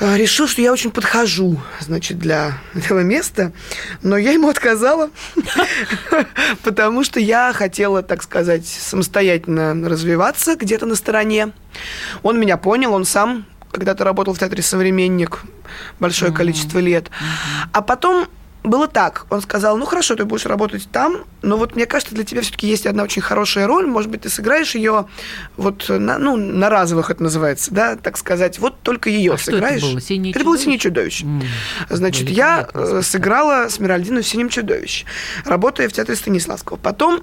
э, 0.00 0.16
решил, 0.16 0.48
что 0.48 0.62
я 0.62 0.72
очень 0.72 0.90
подхожу, 0.90 1.60
значит, 1.80 2.18
для 2.18 2.58
этого 2.74 3.00
места, 3.00 3.52
но 4.02 4.16
я 4.16 4.32
ему 4.32 4.48
отказала, 4.48 5.10
потому 6.64 7.04
что 7.04 7.20
я 7.20 7.52
хотела, 7.52 8.02
так 8.02 8.22
сказать, 8.22 8.66
самостоятельно 8.66 9.74
развиваться 9.88 10.56
где-то 10.56 10.86
на 10.86 10.94
стороне. 10.94 11.52
Он 12.22 12.40
меня 12.40 12.56
понял, 12.56 12.94
он 12.94 13.04
сам 13.04 13.44
когда-то 13.72 14.04
работал 14.04 14.34
в 14.34 14.38
театре 14.38 14.62
«Современник» 14.62 15.42
большое 15.98 16.30
mm-hmm. 16.30 16.36
количество 16.36 16.78
лет. 16.78 17.06
Mm-hmm. 17.06 17.68
А 17.72 17.82
потом 17.82 18.28
было 18.64 18.86
так. 18.86 19.26
Он 19.30 19.40
сказал, 19.40 19.76
ну 19.76 19.86
хорошо, 19.86 20.14
ты 20.14 20.24
будешь 20.24 20.46
работать 20.46 20.88
там, 20.92 21.24
но 21.42 21.56
вот 21.56 21.74
мне 21.74 21.86
кажется, 21.86 22.14
для 22.14 22.24
тебя 22.24 22.42
все-таки 22.42 22.68
есть 22.68 22.86
одна 22.86 23.02
очень 23.02 23.22
хорошая 23.22 23.66
роль, 23.66 23.86
может 23.86 24.10
быть, 24.10 24.22
ты 24.22 24.28
сыграешь 24.28 24.74
ее 24.74 25.06
вот 25.56 25.88
на, 25.88 26.18
ну, 26.18 26.36
на 26.36 26.70
разовых 26.70 27.10
это 27.10 27.22
называется, 27.22 27.74
да, 27.74 27.96
так 27.96 28.16
сказать, 28.16 28.58
вот 28.60 28.80
только 28.82 29.10
ее 29.10 29.34
а 29.34 29.38
сыграешь. 29.38 29.78
Что 29.78 29.86
это 29.88 29.94
было? 29.94 30.00
Синее 30.00 30.34
это 30.34 30.44
было 30.44 30.58
«Синее 30.58 30.78
чудовище». 30.78 31.24
Mm. 31.24 31.44
Значит, 31.90 32.30
я 32.30 32.68
э, 32.72 33.00
сыграла 33.02 33.68
Смиральдину 33.68 34.22
в 34.22 34.26
«Синем 34.26 34.48
чудовище», 34.48 35.06
работая 35.44 35.88
в 35.88 35.92
театре 35.92 36.16
Станиславского. 36.16 36.76
Потом 36.76 37.22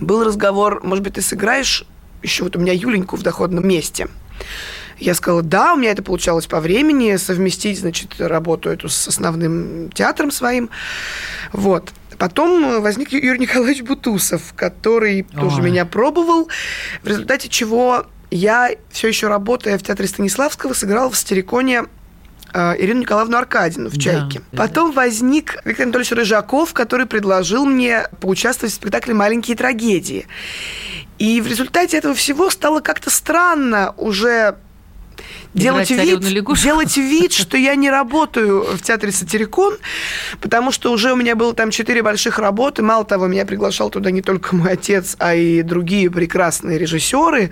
был 0.00 0.24
разговор, 0.24 0.80
может 0.82 1.04
быть, 1.04 1.14
ты 1.14 1.22
сыграешь 1.22 1.84
еще 2.22 2.44
вот 2.44 2.56
у 2.56 2.58
меня 2.58 2.72
Юленьку 2.72 3.16
в 3.16 3.22
доходном 3.22 3.66
месте. 3.66 4.08
Я 4.98 5.14
сказала, 5.14 5.42
да, 5.42 5.74
у 5.74 5.76
меня 5.76 5.90
это 5.90 6.02
получалось 6.02 6.46
по 6.46 6.60
времени, 6.60 7.16
совместить, 7.16 7.80
значит, 7.80 8.14
работу 8.18 8.70
эту 8.70 8.88
с 8.88 9.08
основным 9.08 9.90
театром 9.92 10.30
своим. 10.30 10.70
Вот. 11.52 11.92
Потом 12.18 12.80
возник 12.80 13.12
Юрий 13.12 13.38
Николаевич 13.38 13.82
Бутусов, 13.82 14.54
который 14.56 15.26
Ой. 15.34 15.40
тоже 15.40 15.60
меня 15.60 15.84
пробовал, 15.84 16.48
в 17.02 17.06
результате 17.06 17.48
чего 17.48 18.06
я, 18.30 18.70
все 18.90 19.08
еще 19.08 19.28
работая 19.28 19.78
в 19.78 19.82
театре 19.82 20.08
Станиславского, 20.08 20.72
сыграла 20.72 21.10
в 21.10 21.16
«Стериконе» 21.16 21.82
э, 21.82 21.84
Ирину 22.52 23.00
Николаевну 23.00 23.36
Аркадину 23.36 23.90
в 23.90 23.98
«Чайке». 23.98 24.40
Да, 24.52 24.58
Потом 24.64 24.90
да. 24.90 25.02
возник 25.02 25.58
Виктор 25.64 25.84
Анатольевич 25.84 26.12
Рыжаков, 26.12 26.72
который 26.72 27.06
предложил 27.06 27.64
мне 27.64 28.08
поучаствовать 28.20 28.72
в 28.72 28.76
спектакле 28.76 29.14
«Маленькие 29.14 29.56
трагедии». 29.56 30.26
И 31.18 31.40
в 31.40 31.46
результате 31.46 31.96
этого 31.96 32.14
всего 32.14 32.50
стало 32.50 32.80
как-то 32.80 33.10
странно 33.10 33.94
уже 33.96 34.56
делать 35.54 35.90
вид, 35.90 36.20
делать 36.62 36.96
вид, 36.96 37.32
что 37.32 37.56
я 37.56 37.74
не 37.74 37.90
работаю 37.90 38.76
в 38.76 38.82
театре 38.82 39.12
Сатирикон, 39.12 39.76
потому 40.40 40.70
что 40.70 40.92
уже 40.92 41.12
у 41.12 41.16
меня 41.16 41.34
было 41.34 41.54
там 41.54 41.70
четыре 41.70 42.02
больших 42.02 42.38
работы. 42.38 42.82
Мало 42.82 43.04
того, 43.04 43.26
меня 43.26 43.46
приглашал 43.46 43.90
туда 43.90 44.10
не 44.10 44.22
только 44.22 44.54
мой 44.54 44.72
отец, 44.72 45.16
а 45.18 45.34
и 45.34 45.62
другие 45.62 46.10
прекрасные 46.10 46.78
режиссеры. 46.78 47.50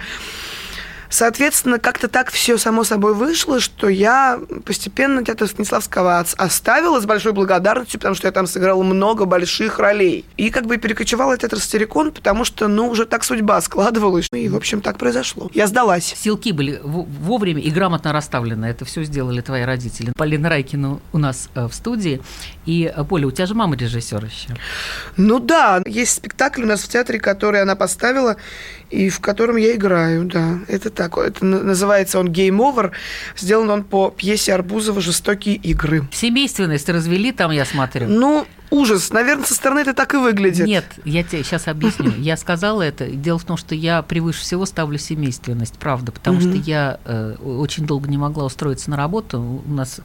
Соответственно, 1.14 1.78
как-то 1.78 2.08
так 2.08 2.32
все 2.32 2.58
само 2.58 2.82
собой 2.82 3.14
вышло, 3.14 3.60
что 3.60 3.88
я 3.88 4.40
постепенно 4.64 5.24
театр 5.24 5.46
Станиславского 5.46 6.18
оставила 6.18 7.00
с 7.00 7.06
большой 7.06 7.30
благодарностью, 7.30 8.00
потому 8.00 8.16
что 8.16 8.26
я 8.26 8.32
там 8.32 8.48
сыграла 8.48 8.82
много 8.82 9.24
больших 9.24 9.78
ролей. 9.78 10.24
И 10.36 10.50
как 10.50 10.66
бы 10.66 10.76
перекочевала 10.76 11.36
в 11.36 11.38
театр 11.38 11.60
Стерикон, 11.60 12.10
потому 12.10 12.44
что, 12.44 12.66
ну, 12.66 12.88
уже 12.88 13.06
так 13.06 13.22
судьба 13.22 13.60
складывалась. 13.60 14.26
И, 14.32 14.48
в 14.48 14.56
общем, 14.56 14.80
так 14.80 14.98
произошло. 14.98 15.48
Я 15.54 15.68
сдалась. 15.68 16.16
Силки 16.16 16.50
были 16.50 16.80
вовремя 16.82 17.60
и 17.60 17.70
грамотно 17.70 18.12
расставлены. 18.12 18.66
Это 18.66 18.84
все 18.84 19.04
сделали 19.04 19.40
твои 19.40 19.62
родители. 19.62 20.12
Полина 20.16 20.48
Райкина 20.48 20.98
у 21.12 21.18
нас 21.18 21.48
э, 21.54 21.68
в 21.68 21.74
студии. 21.74 22.22
И, 22.66 22.92
э, 22.92 23.04
Поля, 23.04 23.28
у 23.28 23.30
тебя 23.30 23.46
же 23.46 23.54
мама 23.54 23.76
режиссер 23.76 24.24
еще. 24.24 24.56
Ну 25.16 25.38
да, 25.38 25.80
есть 25.86 26.16
спектакль 26.16 26.64
у 26.64 26.66
нас 26.66 26.82
в 26.82 26.88
театре, 26.88 27.20
который 27.20 27.62
она 27.62 27.76
поставила, 27.76 28.34
и 28.90 29.08
в 29.08 29.20
котором 29.20 29.56
я 29.56 29.74
играю, 29.74 30.24
да. 30.24 30.58
Это 30.68 30.90
так. 30.90 31.16
Это 31.18 31.44
называется 31.44 32.18
он 32.18 32.28
«Game 32.28 32.58
Over». 32.58 32.92
Сделан 33.36 33.70
он 33.70 33.84
по 33.84 34.10
пьесе 34.10 34.54
Арбузова 34.54 35.00
«Жестокие 35.00 35.56
игры». 35.56 36.06
Семейственность 36.12 36.88
развели 36.88 37.32
там, 37.32 37.50
я 37.50 37.64
смотрю. 37.64 38.08
Ну, 38.08 38.46
ужас. 38.70 39.10
Наверное, 39.12 39.44
со 39.44 39.54
стороны 39.54 39.80
это 39.80 39.94
так 39.94 40.14
и 40.14 40.16
выглядит. 40.16 40.66
Нет, 40.66 40.84
я 41.04 41.22
тебе 41.22 41.42
сейчас 41.42 41.68
объясню. 41.68 42.12
Я 42.18 42.36
сказала 42.36 42.82
это. 42.82 43.06
Дело 43.06 43.38
в 43.38 43.44
том, 43.44 43.56
что 43.56 43.74
я 43.74 44.02
превыше 44.02 44.40
всего 44.40 44.66
ставлю 44.66 44.98
семейственность, 44.98 45.78
правда, 45.78 46.12
потому 46.12 46.40
что 46.40 46.50
я 46.50 46.98
э, 47.04 47.36
очень 47.42 47.86
долго 47.86 48.08
не 48.08 48.18
могла 48.18 48.44
устроиться 48.44 48.90
на 48.90 48.96
работу. 48.96 49.62
У 49.66 49.70
нас 49.70 50.00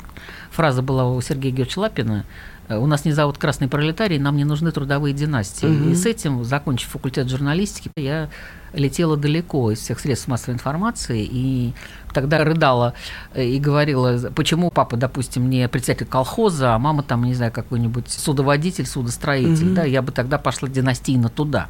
фраза 0.51 0.81
была 0.81 1.07
у 1.09 1.21
Сергея 1.21 1.51
Георгиевича 1.51 1.79
Лапина 1.79 2.25
Э, 2.69 2.77
у 2.77 2.85
нас 2.85 3.03
не 3.03 3.11
зовут 3.11 3.37
красный 3.37 3.67
пролетарий, 3.67 4.19
нам 4.19 4.37
не 4.37 4.45
нужны 4.45 4.71
трудовые 4.71 5.13
династии. 5.13 5.65
Угу. 5.65 5.89
И 5.89 5.95
с 5.95 6.05
этим, 6.05 6.43
закончив 6.45 6.89
факультет 6.89 7.27
журналистики, 7.27 7.89
я 7.97 8.29
летела 8.73 9.17
далеко 9.17 9.71
из 9.71 9.79
всех 9.79 9.99
средств 9.99 10.27
массовой 10.27 10.55
информации 10.55 11.27
и 11.29 11.73
тогда 12.13 12.43
рыдала 12.43 12.93
э, 13.33 13.45
и 13.45 13.59
говорила, 13.59 14.31
почему 14.35 14.69
папа, 14.69 14.97
допустим, 14.97 15.49
не 15.49 15.67
председатель 15.67 16.05
колхоза, 16.05 16.75
а 16.75 16.79
мама 16.79 17.03
там, 17.03 17.23
не 17.23 17.33
знаю, 17.33 17.51
какой-нибудь 17.51 18.09
судоводитель, 18.09 18.85
судостроитель, 18.85 19.69
mm-hmm. 19.69 19.73
да, 19.73 19.83
я 19.83 20.01
бы 20.01 20.11
тогда 20.11 20.37
пошла 20.37 20.67
династийно 20.67 21.29
туда. 21.29 21.67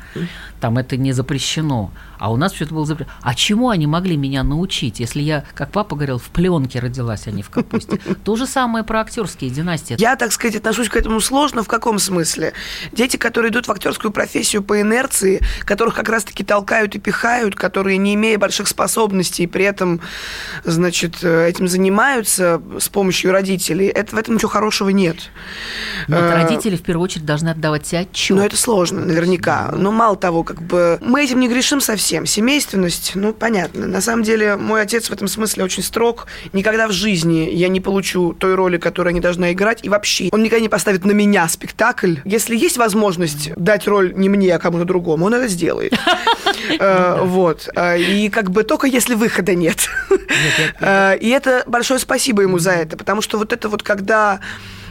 Там 0.59 0.77
это 0.77 0.97
не 0.97 1.11
запрещено. 1.11 1.91
А 2.17 2.31
у 2.31 2.37
нас 2.37 2.53
все 2.53 2.65
это 2.65 2.73
было 2.73 2.85
запрещено. 2.85 3.15
А 3.21 3.33
чему 3.33 3.69
они 3.69 3.87
могли 3.87 4.17
меня 4.17 4.43
научить, 4.43 4.99
если 4.99 5.21
я, 5.21 5.45
как 5.53 5.71
папа 5.71 5.95
говорил, 5.95 6.17
в 6.17 6.29
пленке 6.29 6.79
родилась, 6.79 7.27
а 7.27 7.31
не 7.31 7.43
в 7.43 7.49
капусте? 7.49 7.99
То 8.23 8.35
же 8.35 8.45
самое 8.45 8.83
про 8.83 9.01
актерские 9.01 9.49
династии. 9.49 9.95
Я, 9.99 10.15
так 10.15 10.31
сказать, 10.31 10.55
отношусь 10.55 10.89
к 10.89 10.95
этому 10.95 11.19
сложно. 11.21 11.63
В 11.63 11.67
каком 11.67 11.99
смысле? 11.99 12.53
Дети, 12.91 13.17
которые 13.17 13.51
идут 13.51 13.67
в 13.67 13.71
актерскую 13.71 14.11
профессию 14.11 14.63
по 14.63 14.81
инерции, 14.81 15.41
которых 15.65 15.95
как 15.95 16.09
раз-таки 16.09 16.43
толкают 16.43 16.88
и 16.95 16.99
пихают, 16.99 17.55
которые, 17.55 17.97
не 17.97 18.15
имея 18.15 18.37
больших 18.37 18.67
способностей, 18.67 19.47
при 19.47 19.65
этом 19.65 20.01
значит, 20.63 21.23
этим 21.23 21.67
занимаются 21.67 22.61
с 22.79 22.89
помощью 22.89 23.31
родителей, 23.31 23.87
это, 23.87 24.15
в 24.15 24.19
этом 24.19 24.35
ничего 24.35 24.49
хорошего 24.49 24.89
нет. 24.89 25.17
Нет, 26.07 26.19
э, 26.19 26.33
родители 26.33 26.75
в 26.75 26.81
первую 26.81 27.03
очередь 27.03 27.25
должны 27.25 27.49
отдавать 27.49 27.85
себе 27.85 28.01
отчет. 28.01 28.37
Но 28.37 28.45
это 28.45 28.57
сложно, 28.57 29.05
наверняка. 29.05 29.71
Но 29.75 29.91
мало 29.91 30.15
того, 30.15 30.43
как 30.43 30.61
бы 30.61 30.97
мы 31.01 31.23
этим 31.23 31.39
не 31.39 31.47
грешим 31.47 31.81
совсем. 31.81 32.25
Семейственность, 32.25 33.13
ну, 33.15 33.33
понятно. 33.33 33.87
На 33.87 34.01
самом 34.01 34.23
деле, 34.23 34.55
мой 34.55 34.81
отец 34.81 35.09
в 35.09 35.13
этом 35.13 35.27
смысле 35.27 35.63
очень 35.63 35.83
строг. 35.83 36.27
Никогда 36.53 36.87
в 36.87 36.91
жизни 36.91 37.49
я 37.51 37.67
не 37.67 37.79
получу 37.79 38.33
той 38.33 38.55
роли, 38.55 38.77
которую 38.77 39.11
я 39.11 39.15
не 39.15 39.21
должна 39.21 39.51
играть. 39.51 39.79
И 39.83 39.89
вообще, 39.89 40.29
он 40.31 40.43
никогда 40.43 40.61
не 40.61 40.69
поставит 40.69 41.05
на 41.05 41.11
меня 41.11 41.47
спектакль. 41.47 42.15
Если 42.25 42.55
есть 42.55 42.77
возможность 42.77 43.51
дать 43.55 43.87
роль 43.87 44.13
не 44.15 44.29
мне, 44.29 44.55
а 44.55 44.59
кому-то 44.59 44.85
другому, 44.85 45.25
он 45.25 45.33
это 45.33 45.47
сделает. 45.47 45.93
Э, 46.79 47.21
Вот. 47.23 47.69
Э, 47.75 47.99
И 47.99 48.29
как 48.29 48.51
бы 48.51 48.63
только 48.63 48.87
если 48.87 49.15
выхода 49.15 49.55
нет. 49.55 49.89
Э, 50.79 51.17
И 51.21 51.29
это 51.29 51.63
большое 51.67 51.99
спасибо 51.99 52.41
ему 52.41 52.59
за 52.59 52.71
это, 52.71 52.97
потому 52.97 53.21
что 53.21 53.37
вот 53.37 53.53
это 53.53 53.69
вот 53.69 53.83
когда 53.83 54.39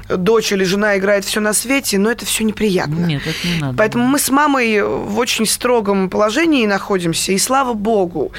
дочь 0.08 0.52
или 0.52 0.64
жена 0.64 0.96
играет 0.96 1.24
все 1.24 1.40
на 1.40 1.52
свете, 1.52 1.98
но 1.98 2.10
это 2.10 2.24
все 2.24 2.44
неприятно. 2.44 3.04
Нет, 3.06 3.22
это 3.26 3.48
не 3.48 3.60
надо. 3.60 3.76
Поэтому 3.76 4.06
мы 4.06 4.18
с 4.18 4.30
мамой 4.30 4.82
в 4.82 5.18
очень 5.18 5.46
строгом 5.46 6.10
положении 6.10 6.66
находимся, 6.66 7.32
и 7.32 7.38
слава 7.38 7.74
богу. 7.74 8.32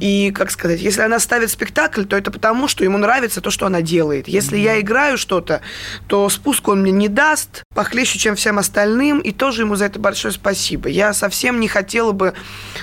И, 0.00 0.32
как 0.32 0.50
сказать, 0.50 0.80
если 0.80 1.02
она 1.02 1.18
ставит 1.18 1.50
спектакль, 1.50 2.04
то 2.04 2.16
это 2.16 2.30
потому, 2.30 2.68
что 2.68 2.84
ему 2.84 2.98
нравится 2.98 3.40
то, 3.40 3.50
что 3.50 3.66
она 3.66 3.82
делает. 3.82 4.28
Если 4.28 4.56
я 4.56 4.80
играю 4.80 5.18
что-то, 5.18 5.60
то 6.06 6.28
спуск 6.28 6.68
он 6.68 6.82
мне 6.82 6.92
не 6.92 7.08
даст, 7.08 7.62
похлеще, 7.74 8.18
чем 8.18 8.36
всем 8.36 8.58
остальным, 8.58 9.20
и 9.20 9.32
тоже 9.32 9.62
ему 9.62 9.76
за 9.76 9.86
это 9.86 9.98
большое 9.98 10.32
спасибо. 10.32 10.88
Я 10.88 11.12
совсем 11.12 11.60
не 11.60 11.68
хотела 11.68 12.12
бы 12.12 12.34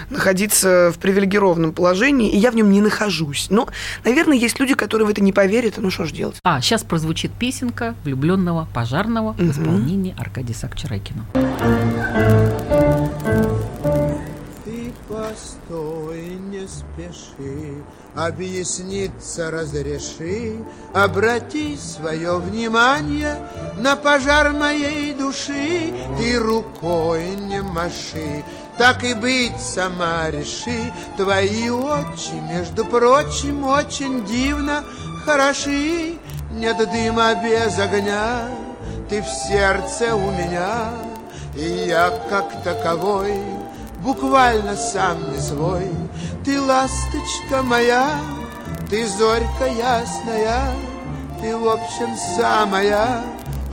находиться 0.10 0.92
в 0.96 1.00
привилегированном 1.00 1.74
положении, 1.74 2.32
и 2.32 2.38
я 2.38 2.52
в 2.52 2.56
нем 2.56 2.72
не 2.72 2.82
нахожусь. 2.82 3.48
Но, 3.50 3.68
наверное, 4.04 4.38
есть 4.38 4.60
люди, 4.60 4.74
которые 4.74 5.08
в 5.08 5.10
это 5.10 5.22
не 5.22 5.34
поверят, 5.34 5.76
ну 5.78 5.90
что 5.90 6.06
ж 6.06 6.12
делать. 6.12 6.38
А, 6.44 6.62
сейчас 6.62 6.84
прозвучит 6.84 7.32
песенка 7.32 7.96
влюбленного 8.28 8.68
пожарного 8.74 9.34
в 9.34 9.40
исполнении 9.40 10.16
Аркадия 10.18 10.54
Сакчарайкина. 10.54 11.26
Ты 14.66 14.92
постой, 15.08 16.38
не 16.52 16.68
спеши, 16.68 17.84
объясниться 18.16 19.50
разреши, 19.50 20.58
обрати 20.94 21.78
свое 21.78 22.38
внимание 22.40 23.38
на 23.78 23.96
пожар 23.96 24.52
моей 24.52 25.14
души, 25.14 25.94
ты 26.18 26.38
рукой 26.38 27.36
не 27.36 27.62
маши, 27.62 28.44
так 28.78 29.06
и 29.06 29.14
быть 29.14 29.58
сама 29.58 30.30
реши, 30.30 30.92
твои 31.16 31.70
очи, 31.70 32.34
между 32.52 32.84
прочим, 32.84 33.64
очень 33.64 34.26
дивно 34.26 34.84
хороши, 35.24 36.18
нет 36.52 36.78
дыма 36.78 37.36
без 37.36 37.78
огня, 37.80 38.50
ты 39.10 39.22
в 39.22 39.28
сердце 39.28 40.16
у 40.16 40.32
меня, 40.32 40.92
и 41.56 41.88
я 41.88 42.12
как 42.30 42.64
таковой 42.64 43.34
буквально 44.04 44.76
сам 44.76 45.32
не 45.32 45.40
свой. 45.40 45.90
Ты 46.46 46.62
ласточка 46.62 47.64
моя, 47.64 48.20
ты 48.90 49.08
зорька 49.08 49.66
ясная, 49.68 50.72
ты 51.42 51.56
в 51.56 51.68
общем 51.68 52.16
самая 52.38 53.22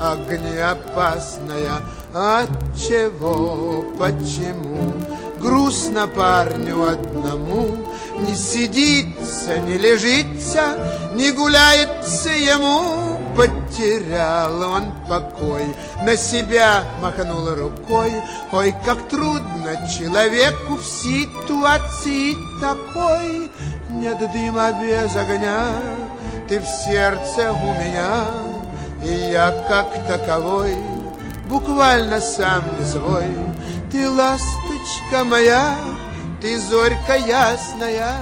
огнеопасная. 0.00 1.80
От 2.12 2.50
чего, 2.76 3.84
почему 3.98 4.92
грустно 5.40 6.06
парню 6.06 6.88
одному? 6.88 7.76
Не 8.18 8.34
сидится, 8.34 9.58
не 9.58 9.76
лежится, 9.76 11.10
не 11.14 11.32
гуляется 11.32 12.30
ему. 12.30 13.18
Потерял 13.36 14.62
он 14.62 14.92
покой, 15.08 15.64
на 16.02 16.16
себя 16.16 16.84
махнул 17.02 17.48
рукой. 17.50 18.12
Ой, 18.52 18.72
как 18.84 19.08
трудно 19.08 19.88
человеку 19.88 20.76
в 20.76 20.84
ситуации 20.84 22.36
такой. 22.60 23.50
Нет 23.90 24.18
дыма 24.32 24.72
без 24.80 25.16
огня, 25.16 25.66
ты 26.48 26.60
в 26.60 26.66
сердце 26.66 27.52
у 27.52 27.74
меня, 27.74 28.26
и 29.04 29.32
я 29.32 29.50
как 29.68 30.06
таковой 30.06 30.76
буквально 31.48 32.20
сам 32.20 32.64
не 32.78 32.86
свой. 32.86 33.26
Ты 33.90 34.10
ласточка 34.10 35.24
моя, 35.24 35.76
ты 36.44 36.58
зорька 36.58 37.16
ясная. 37.16 38.16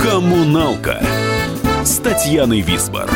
Коммуналка 0.00 1.02
с 1.82 1.96
Татьяной 1.98 2.60
Висбор. 2.60 3.10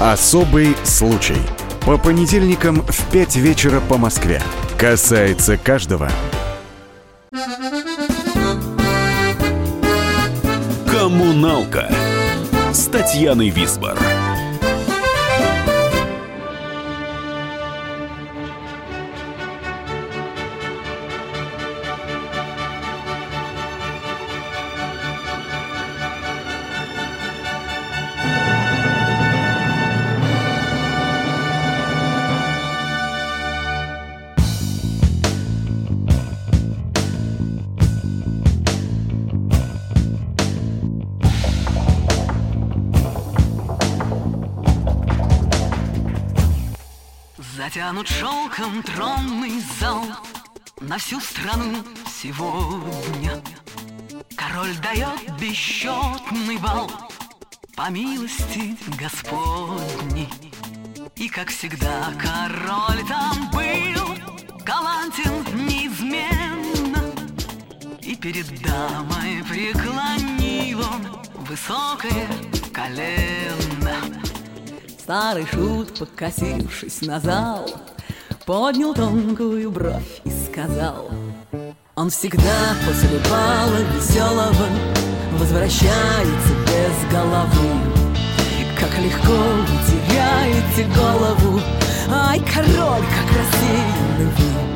Особый 0.00 0.76
случай. 0.82 1.36
По 1.82 1.96
понедельникам 1.96 2.82
в 2.82 3.12
5 3.12 3.36
вечера 3.36 3.80
по 3.80 3.98
Москве. 3.98 4.42
Касается 4.76 5.56
каждого. 5.56 6.10
Коммуналка 10.90 11.88
с 12.72 12.86
Татьяной 12.88 13.50
Висбор. 13.50 13.96
Затянут 47.76 48.08
шелком 48.08 48.82
тронный 48.82 49.60
зал 49.78 50.02
На 50.80 50.96
всю 50.96 51.20
страну 51.20 51.84
сегодня. 52.08 53.42
Король 54.34 54.74
дает 54.78 55.38
бесчетный 55.38 56.56
бал 56.56 56.90
По 57.76 57.90
милости 57.90 58.78
Господней. 58.98 60.30
И, 61.16 61.28
как 61.28 61.50
всегда, 61.50 62.14
король 62.18 63.06
там 63.06 63.50
был 63.50 64.56
Галантен 64.64 65.44
неизменно. 65.66 67.12
И 68.00 68.16
перед 68.16 68.48
дамой 68.62 69.44
преклонил 69.44 70.80
он 70.80 71.06
Высокое 71.44 72.26
колено 72.72 73.75
Старый 75.06 75.46
шут, 75.46 76.00
покосившись 76.00 77.02
на 77.02 77.20
зал, 77.20 77.64
Поднял 78.44 78.92
тонкую 78.92 79.70
бровь 79.70 80.20
и 80.24 80.30
сказал, 80.30 81.08
Он 81.94 82.10
всегда 82.10 82.74
после 82.84 83.20
бала 83.30 83.78
веселого 83.94 84.66
Возвращается 85.38 86.54
без 86.66 87.12
головы. 87.12 87.70
Как 88.80 88.98
легко 88.98 89.30
вы 89.30 89.76
теряете 89.86 90.92
голову, 90.92 91.60
Ай, 92.10 92.40
король, 92.40 93.04
как 93.06 93.28
рассеянный 93.30 94.32
вы. 94.36 94.75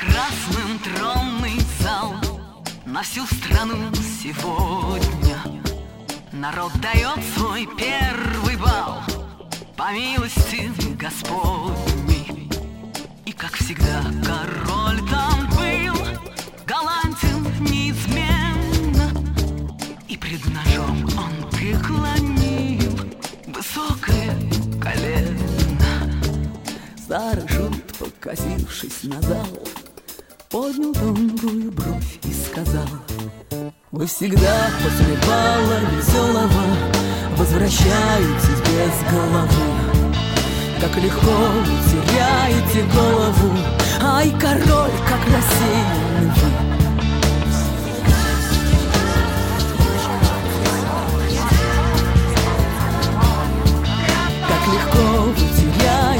Красным 0.00 0.78
тронный 0.78 1.60
зал 1.80 2.14
На 2.86 3.02
всю 3.02 3.26
страну 3.26 3.92
сегодня 4.22 5.38
Народ 6.32 6.72
дает 6.80 7.22
свой 7.34 7.68
первый 7.76 8.56
бал 8.56 9.02
по 9.76 9.92
милости 9.92 10.70
Господней. 10.98 12.50
И, 13.24 13.32
как 13.32 13.52
всегда, 13.54 14.02
король 14.24 15.00
там 15.08 15.48
был 15.50 15.96
галантен 16.66 17.46
неизменно, 17.60 19.10
И 20.08 20.16
пред 20.16 20.44
ножом 20.46 21.04
он 21.18 21.50
преклонил 21.50 22.98
высокое 23.46 24.36
колено. 24.80 26.12
Старый 27.02 27.48
жут, 27.48 27.98
покосившись 27.98 29.04
на 29.04 29.20
зал, 29.22 29.46
Поднял 30.50 30.92
тонкую 30.92 31.70
бровь 31.70 32.18
и 32.24 32.32
сказал 32.32 32.88
Вы 33.92 34.06
всегда 34.06 34.68
после 34.82 35.16
бала 35.24 35.78
веселого 35.92 36.64
Возвращаетесь 37.36 38.60
без 38.66 39.12
головы. 39.12 39.68
Как 40.80 40.96
легко 40.96 41.30
вы 41.30 41.74
теряете 41.88 42.82
голову 42.92 43.56
Ай, 44.02 44.28
король, 44.40 44.90
как 45.08 45.20
рассеянный 45.32 46.32
вы 46.34 46.70
легко 54.72 55.22
вы 55.22 55.34
теряете 55.34 56.19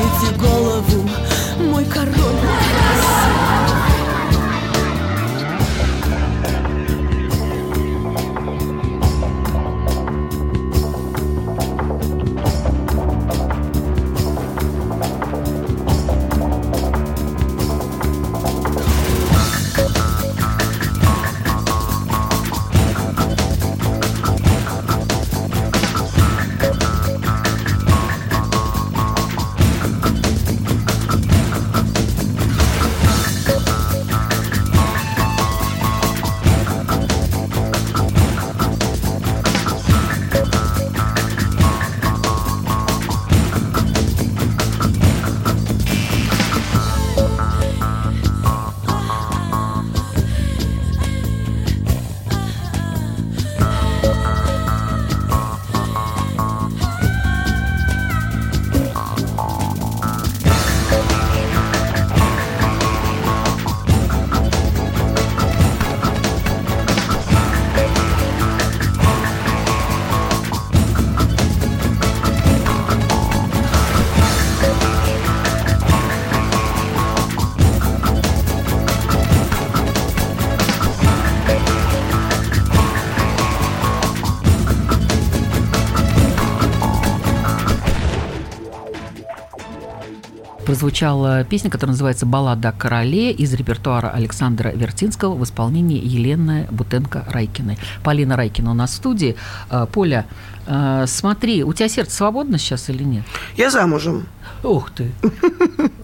прозвучала 90.70 91.42
песня, 91.42 91.68
которая 91.68 91.94
называется 91.94 92.26
«Баллада 92.26 92.68
о 92.68 92.72
короле» 92.72 93.32
из 93.32 93.52
репертуара 93.54 94.10
Александра 94.10 94.68
Вертинского 94.68 95.34
в 95.34 95.42
исполнении 95.42 96.00
Елены 96.00 96.68
Бутенко-Райкиной. 96.70 97.76
Полина 98.04 98.36
Райкина 98.36 98.70
у 98.70 98.74
нас 98.74 98.92
в 98.92 98.94
студии. 98.94 99.34
Э, 99.68 99.88
Поля, 99.90 100.26
э, 100.68 101.06
смотри, 101.08 101.64
у 101.64 101.72
тебя 101.72 101.88
сердце 101.88 102.14
свободно 102.14 102.56
сейчас 102.56 102.88
или 102.88 103.02
нет? 103.02 103.24
Я 103.56 103.68
замужем. 103.70 104.28
Ух 104.62 104.90
ты, 104.90 105.10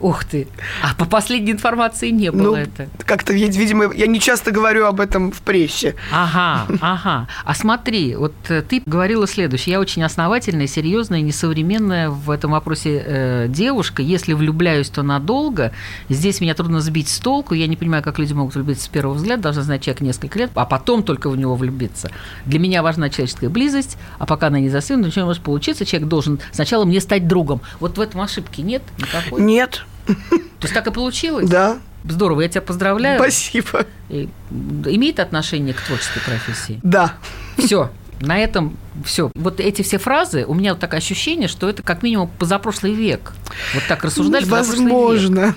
ух 0.00 0.24
ты. 0.24 0.48
А 0.82 0.94
по 0.94 1.04
последней 1.04 1.52
информации 1.52 2.10
не 2.10 2.30
было 2.30 2.42
Ну, 2.42 2.54
это. 2.54 2.88
Как-то, 3.04 3.32
видимо, 3.34 3.92
я 3.92 4.06
не 4.06 4.18
часто 4.18 4.50
говорю 4.50 4.86
об 4.86 5.00
этом 5.00 5.30
в 5.30 5.42
прессе. 5.42 5.94
Ага, 6.10 6.66
ага. 6.80 7.28
А 7.44 7.54
смотри, 7.54 8.16
вот 8.16 8.32
э, 8.48 8.62
ты 8.62 8.82
говорила 8.86 9.26
следующее. 9.26 9.74
Я 9.74 9.80
очень 9.80 10.02
основательная, 10.02 10.66
серьезная, 10.66 11.20
несовременная 11.20 12.08
в 12.08 12.30
этом 12.30 12.52
вопросе 12.52 13.02
э, 13.06 13.46
девушка. 13.48 14.02
Если 14.02 14.32
влюбляюсь, 14.32 14.88
то 14.88 15.02
надолго. 15.02 15.72
Здесь 16.08 16.40
меня 16.40 16.54
трудно 16.54 16.80
сбить 16.80 17.08
с 17.08 17.18
толку. 17.18 17.54
Я 17.54 17.66
не 17.66 17.76
понимаю, 17.76 18.02
как 18.02 18.18
люди 18.18 18.32
могут 18.32 18.54
влюбиться 18.54 18.84
с 18.84 18.88
первого 18.88 19.14
взгляда. 19.14 19.42
Должна 19.42 19.62
знать 19.62 19.82
человек 19.82 20.00
несколько 20.00 20.38
лет, 20.38 20.50
а 20.54 20.64
потом 20.64 21.02
только 21.02 21.28
в 21.28 21.36
него 21.36 21.56
влюбиться. 21.56 22.10
Для 22.46 22.58
меня 22.58 22.82
важна 22.82 23.10
человеческая 23.10 23.50
близость, 23.50 23.98
а 24.18 24.24
пока 24.24 24.46
она 24.46 24.60
не 24.60 24.70
застынет, 24.70 25.06
ничего 25.06 25.22
не 25.22 25.26
может 25.26 25.42
получиться. 25.42 25.84
Человек 25.84 26.08
должен 26.08 26.40
сначала 26.52 26.84
мне 26.84 27.00
стать 27.00 27.28
другом. 27.28 27.60
Вот 27.80 27.98
в 27.98 28.00
этом 28.00 28.20
ошибки 28.46 28.60
нет 28.60 28.82
никакой? 28.98 29.42
Нет. 29.42 29.84
То 30.06 30.14
есть 30.62 30.74
так 30.74 30.86
и 30.86 30.90
получилось? 30.90 31.48
Да. 31.48 31.78
Здорово, 32.04 32.42
я 32.42 32.48
тебя 32.48 32.62
поздравляю. 32.62 33.18
Спасибо. 33.18 33.86
И 34.08 34.28
имеет 34.50 35.18
отношение 35.18 35.74
к 35.74 35.80
творческой 35.80 36.20
профессии? 36.20 36.80
Да. 36.82 37.14
Все. 37.58 37.90
На 38.20 38.38
этом 38.38 38.76
все. 39.04 39.30
Вот 39.34 39.60
эти 39.60 39.82
все 39.82 39.98
фразы, 39.98 40.44
у 40.46 40.54
меня 40.54 40.72
вот 40.72 40.80
такое 40.80 40.98
ощущение, 40.98 41.48
что 41.48 41.68
это 41.68 41.82
как 41.82 42.02
минимум 42.02 42.30
позапрошлый 42.38 42.94
век. 42.94 43.32
Вот 43.74 43.82
так 43.88 44.04
рассуждали 44.04 44.44
позапрошлый 44.44 45.46
век. 45.46 45.54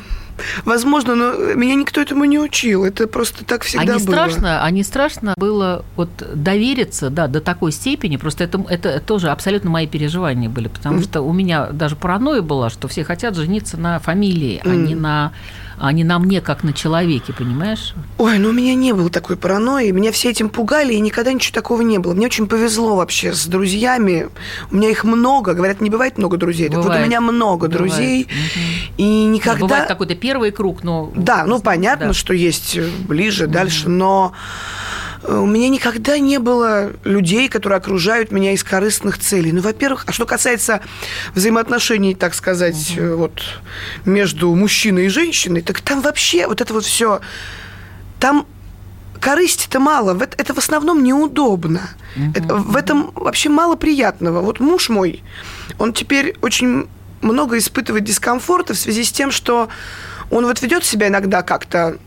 Возможно. 0.66 1.16
Но 1.16 1.34
меня 1.56 1.76
никто 1.76 2.02
этому 2.02 2.26
не 2.26 2.40
учил. 2.40 2.86
Это 2.86 3.08
просто 3.08 3.46
так 3.46 3.64
всегда 3.64 3.96
а 3.96 3.98
не 3.98 4.06
было. 4.06 4.14
страшно, 4.14 4.64
а 4.64 4.72
не 4.72 4.84
страшно 4.84 5.34
было 5.38 5.86
вот 5.96 6.10
довериться, 6.34 7.10
да, 7.10 7.28
до 7.28 7.42
такой 7.42 7.72
степени. 7.72 8.18
Просто 8.18 8.44
это, 8.44 8.64
это 8.70 9.00
тоже 9.00 9.30
абсолютно 9.30 9.70
мои 9.70 9.88
переживания 9.88 10.50
были, 10.50 10.68
потому 10.68 11.02
что 11.02 11.22
у 11.22 11.34
меня 11.34 11.68
даже 11.68 11.96
паранойя 11.96 12.42
была, 12.42 12.70
что 12.70 12.88
все 12.88 13.04
хотят 13.04 13.36
жениться 13.36 13.78
на 13.78 14.00
фамилии, 14.00 14.62
а 14.64 14.70
не 14.70 14.96
на 14.96 15.32
а 15.80 15.94
не 15.94 16.04
на 16.04 16.20
мне, 16.20 16.42
как 16.42 16.64
на 16.64 16.74
человеке, 16.74 17.32
понимаешь? 17.32 17.94
Ой, 18.18 18.38
ну 18.38 18.50
у 18.50 18.52
меня 18.52 18.76
не 18.76 18.94
было 18.94 19.10
такой 19.10 19.38
паранойи. 19.38 19.92
Меня 19.92 20.12
все 20.12 20.30
этим 20.30 20.50
пугали, 20.50 20.94
и 20.94 21.00
никогда 21.00 21.32
ничего 21.32 21.56
такого 21.56 21.82
не 21.82 22.00
было. 22.00 22.14
Мне 22.14 22.26
очень 22.26 22.48
повезло 22.48 22.98
вообще 22.98 23.34
с 23.34 23.46
друзьями. 23.46 24.28
У 24.72 24.76
меня 24.76 24.90
их 24.90 25.06
много. 25.06 25.54
Говорят, 25.54 25.80
не 25.80 25.90
бывает 25.90 26.18
много 26.18 26.36
друзей. 26.36 26.68
Так 26.68 26.78
вот 26.78 26.86
у 26.86 26.88
Бывает. 26.90 27.08
меня 27.08 27.22
много 27.22 27.68
Бывает. 27.68 27.94
друзей. 27.94 28.28
И 28.98 29.04
Ну, 29.26 29.32
никогда... 29.34 29.60
Бывает 29.62 29.88
какой-то 29.88 30.16
первый 30.30 30.52
круг, 30.52 30.84
но... 30.84 31.12
Да, 31.16 31.46
ну 31.48 31.60
понятно, 31.60 32.08
Да. 32.08 32.14
что 32.14 32.34
есть 32.34 32.78
ближе, 33.08 33.48
дальше, 33.48 33.90
но 33.90 34.32
э, 35.24 35.36
у 35.36 35.48
меня 35.48 35.70
никогда 35.70 36.20
не 36.20 36.38
было 36.38 36.92
людей, 37.04 37.50
которые 37.50 37.78
окружают 37.78 38.32
меня 38.32 38.52
из 38.54 38.64
корыстных 38.64 39.18
целей. 39.18 39.52
Ну, 39.52 39.62
во-первых, 39.62 40.04
а 40.06 40.12
что 40.12 40.28
касается 40.28 40.82
взаимоотношений, 41.34 42.14
так 42.14 42.36
сказать, 42.36 42.94
э, 42.96 43.16
вот 43.16 43.42
между 44.06 44.54
мужчиной 44.54 45.06
и 45.06 45.10
женщиной, 45.10 45.62
так 45.62 45.82
там 45.82 46.02
вообще 46.02 46.46
вот 46.46 46.62
это 46.62 46.74
вот 46.76 46.86
все, 46.86 47.22
там 48.20 48.46
корысти-то 49.20 49.80
мало, 49.80 50.16
это, 50.38 50.54
в 50.54 50.60
основном 50.60 51.04
неудобно. 51.04 51.82
Это- 52.36 52.54
в 52.56 52.76
этом 52.76 53.12
вообще 53.16 53.50
мало 53.50 53.76
приятного. 53.76 54.42
Вот 54.42 54.60
муж 54.60 54.90
мой, 54.90 55.24
он 55.80 55.92
теперь 55.94 56.36
очень 56.42 56.86
много 57.22 57.58
испытывает 57.58 58.06
дискомфорта 58.06 58.74
в 58.74 58.78
связи 58.78 59.04
с 59.04 59.12
тем, 59.12 59.32
что 59.32 59.68
он 60.32 60.46
вот 60.46 60.62
ведет 60.62 60.84
себя 60.84 61.08
иногда 61.08 61.42
как-то 61.44 61.98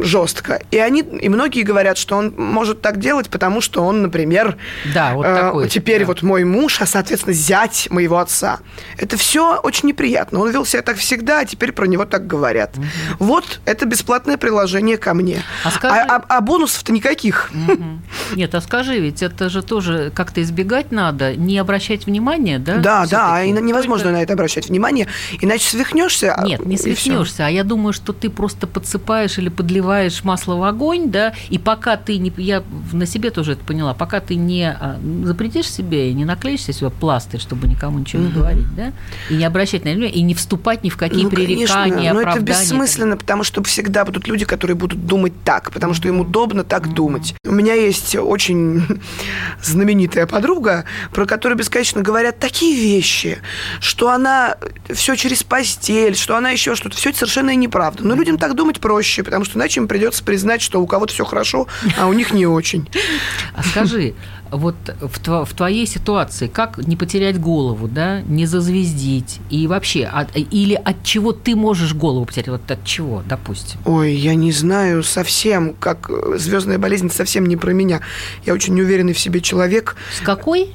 жестко. 0.00 0.60
И 0.70 0.78
они, 0.78 1.00
и 1.00 1.28
многие 1.28 1.62
говорят, 1.62 1.96
что 1.98 2.16
он 2.16 2.34
может 2.36 2.80
так 2.80 2.98
делать, 3.00 3.28
потому 3.30 3.60
что 3.60 3.82
он, 3.84 4.02
например, 4.02 4.56
Да, 4.92 5.14
вот 5.14 5.26
э, 5.26 5.34
такой. 5.34 5.68
теперь 5.68 6.00
да. 6.00 6.06
вот 6.06 6.22
мой 6.22 6.44
муж, 6.44 6.80
а 6.80 6.86
соответственно 6.86 7.34
зять 7.34 7.88
моего 7.90 8.18
отца. 8.18 8.58
Это 8.98 9.16
все 9.16 9.56
очень 9.62 9.88
неприятно. 9.88 10.40
Он 10.40 10.50
вел 10.50 10.64
себя 10.66 10.82
так 10.82 10.96
всегда, 10.96 11.40
а 11.40 11.44
теперь 11.44 11.72
про 11.72 11.86
него 11.86 12.04
так 12.04 12.26
говорят. 12.26 12.74
Вот 13.18 13.60
это 13.64 13.86
бесплатное 13.86 14.36
приложение 14.36 14.96
ко 14.98 15.14
мне. 15.14 15.42
А 15.64 15.70
скажи- 15.70 15.94
а, 15.96 16.16
а- 16.16 16.24
а 16.36 16.40
бонусов-то 16.40 16.92
никаких. 16.92 17.50
Нет, 18.34 18.54
а 18.54 18.60
скажи, 18.60 18.98
ведь 19.00 19.22
это 19.22 19.48
же 19.48 19.62
тоже 19.62 20.12
как-то 20.14 20.42
избегать 20.42 20.92
надо, 20.92 21.34
не 21.36 21.58
обращать 21.58 22.06
внимания, 22.06 22.58
да? 22.58 22.76
Да, 22.76 23.06
да, 23.06 23.42
и 23.42 23.46
всё-таки? 23.46 23.66
невозможно 23.66 24.10
на 24.12 24.22
это 24.22 24.32
обращать 24.34 24.68
внимание, 24.68 25.06
иначе 25.40 25.64
свихнешься. 25.70 26.34
а, 26.34 26.44
Нет, 26.44 26.64
не 26.66 26.76
свихнешься, 26.76 27.46
а 27.46 27.50
я 27.50 27.64
думаю, 27.64 27.92
что 27.92 28.12
ты 28.12 28.28
просто 28.30 28.66
подсыпаешь 28.66 29.38
или 29.38 29.48
подливаешь 29.54 30.24
масло 30.24 30.56
в 30.56 30.62
огонь, 30.64 31.10
да, 31.10 31.32
и 31.48 31.58
пока 31.58 31.96
ты 31.96 32.18
не, 32.18 32.32
я 32.36 32.62
на 32.92 33.06
себе 33.06 33.30
тоже 33.30 33.52
это 33.52 33.64
поняла, 33.64 33.94
пока 33.94 34.20
ты 34.20 34.34
не 34.34 34.68
а, 34.68 34.98
запретишь 35.24 35.70
себе 35.70 36.10
и 36.10 36.14
не 36.14 36.24
наклеишься 36.24 36.72
себе 36.72 36.90
пластырь, 36.90 37.40
чтобы 37.40 37.68
никому 37.68 37.98
ничего 37.98 38.22
не 38.22 38.30
говорить, 38.30 38.74
да, 38.74 38.92
и 39.30 39.34
не 39.34 39.44
обращать 39.44 39.84
на 39.84 39.92
внимания, 39.92 40.12
и 40.12 40.22
не 40.22 40.34
вступать 40.34 40.84
ни 40.84 40.90
в 40.90 40.96
какие 40.96 41.24
Ну, 41.24 41.30
конечно, 41.30 41.54
пререкания, 41.54 42.12
но 42.12 42.20
это 42.20 42.40
бессмысленно, 42.40 43.16
потому 43.16 43.44
что 43.44 43.62
всегда 43.62 44.04
будут 44.04 44.26
люди, 44.28 44.44
которые 44.44 44.76
будут 44.76 45.06
думать 45.06 45.32
так, 45.44 45.72
потому 45.72 45.94
что 45.94 46.08
им 46.08 46.20
удобно 46.20 46.64
так 46.64 46.92
думать. 46.92 47.34
У 47.44 47.52
меня 47.52 47.74
есть 47.74 48.16
очень 48.16 48.82
знаменитая 49.62 50.26
подруга, 50.26 50.84
про 51.12 51.26
которую 51.26 51.58
бесконечно 51.58 52.02
говорят 52.02 52.38
такие 52.38 52.76
вещи, 52.76 53.38
что 53.80 54.10
она 54.10 54.56
все 54.92 55.16
через 55.16 55.42
постель, 55.42 56.16
что 56.16 56.36
она 56.36 56.50
еще 56.50 56.74
что-то. 56.74 56.96
Все 56.96 57.10
это 57.10 57.20
совершенно 57.20 57.54
неправда. 57.54 58.04
Но 58.04 58.14
людям 58.14 58.38
так 58.38 58.54
думать 58.54 58.80
проще, 58.80 59.22
потому 59.22 59.43
что 59.44 59.58
иначе 59.58 59.80
им 59.80 59.88
придется 59.88 60.22
признать, 60.24 60.60
что 60.62 60.80
у 60.80 60.86
кого-то 60.86 61.12
все 61.12 61.24
хорошо, 61.24 61.66
а 61.98 62.06
у 62.06 62.12
них 62.12 62.32
не 62.32 62.46
очень. 62.46 62.88
А 63.54 63.62
скажи, 63.62 64.14
вот 64.50 64.76
в, 65.00 65.20
тво- 65.20 65.44
в 65.44 65.52
твоей 65.54 65.86
ситуации, 65.86 66.46
как 66.48 66.78
не 66.78 66.96
потерять 66.96 67.40
голову, 67.40 67.88
да, 67.88 68.20
не 68.22 68.46
зазвездить, 68.46 69.40
и 69.50 69.66
вообще, 69.66 70.04
от- 70.04 70.36
или 70.36 70.74
от 70.74 71.02
чего 71.04 71.32
ты 71.32 71.56
можешь 71.56 71.94
голову 71.94 72.24
потерять, 72.24 72.48
вот 72.48 72.70
от 72.70 72.84
чего, 72.84 73.22
допустим? 73.28 73.80
Ой, 73.84 74.12
я 74.14 74.34
не 74.34 74.52
знаю 74.52 75.02
совсем, 75.02 75.74
как 75.74 76.10
звездная 76.36 76.78
болезнь 76.78 77.10
совсем 77.10 77.46
не 77.46 77.56
про 77.56 77.72
меня. 77.72 78.00
Я 78.46 78.54
очень 78.54 78.74
неуверенный 78.74 79.12
в 79.12 79.18
себе 79.18 79.40
человек. 79.40 79.96
С 80.16 80.24
какой? 80.24 80.70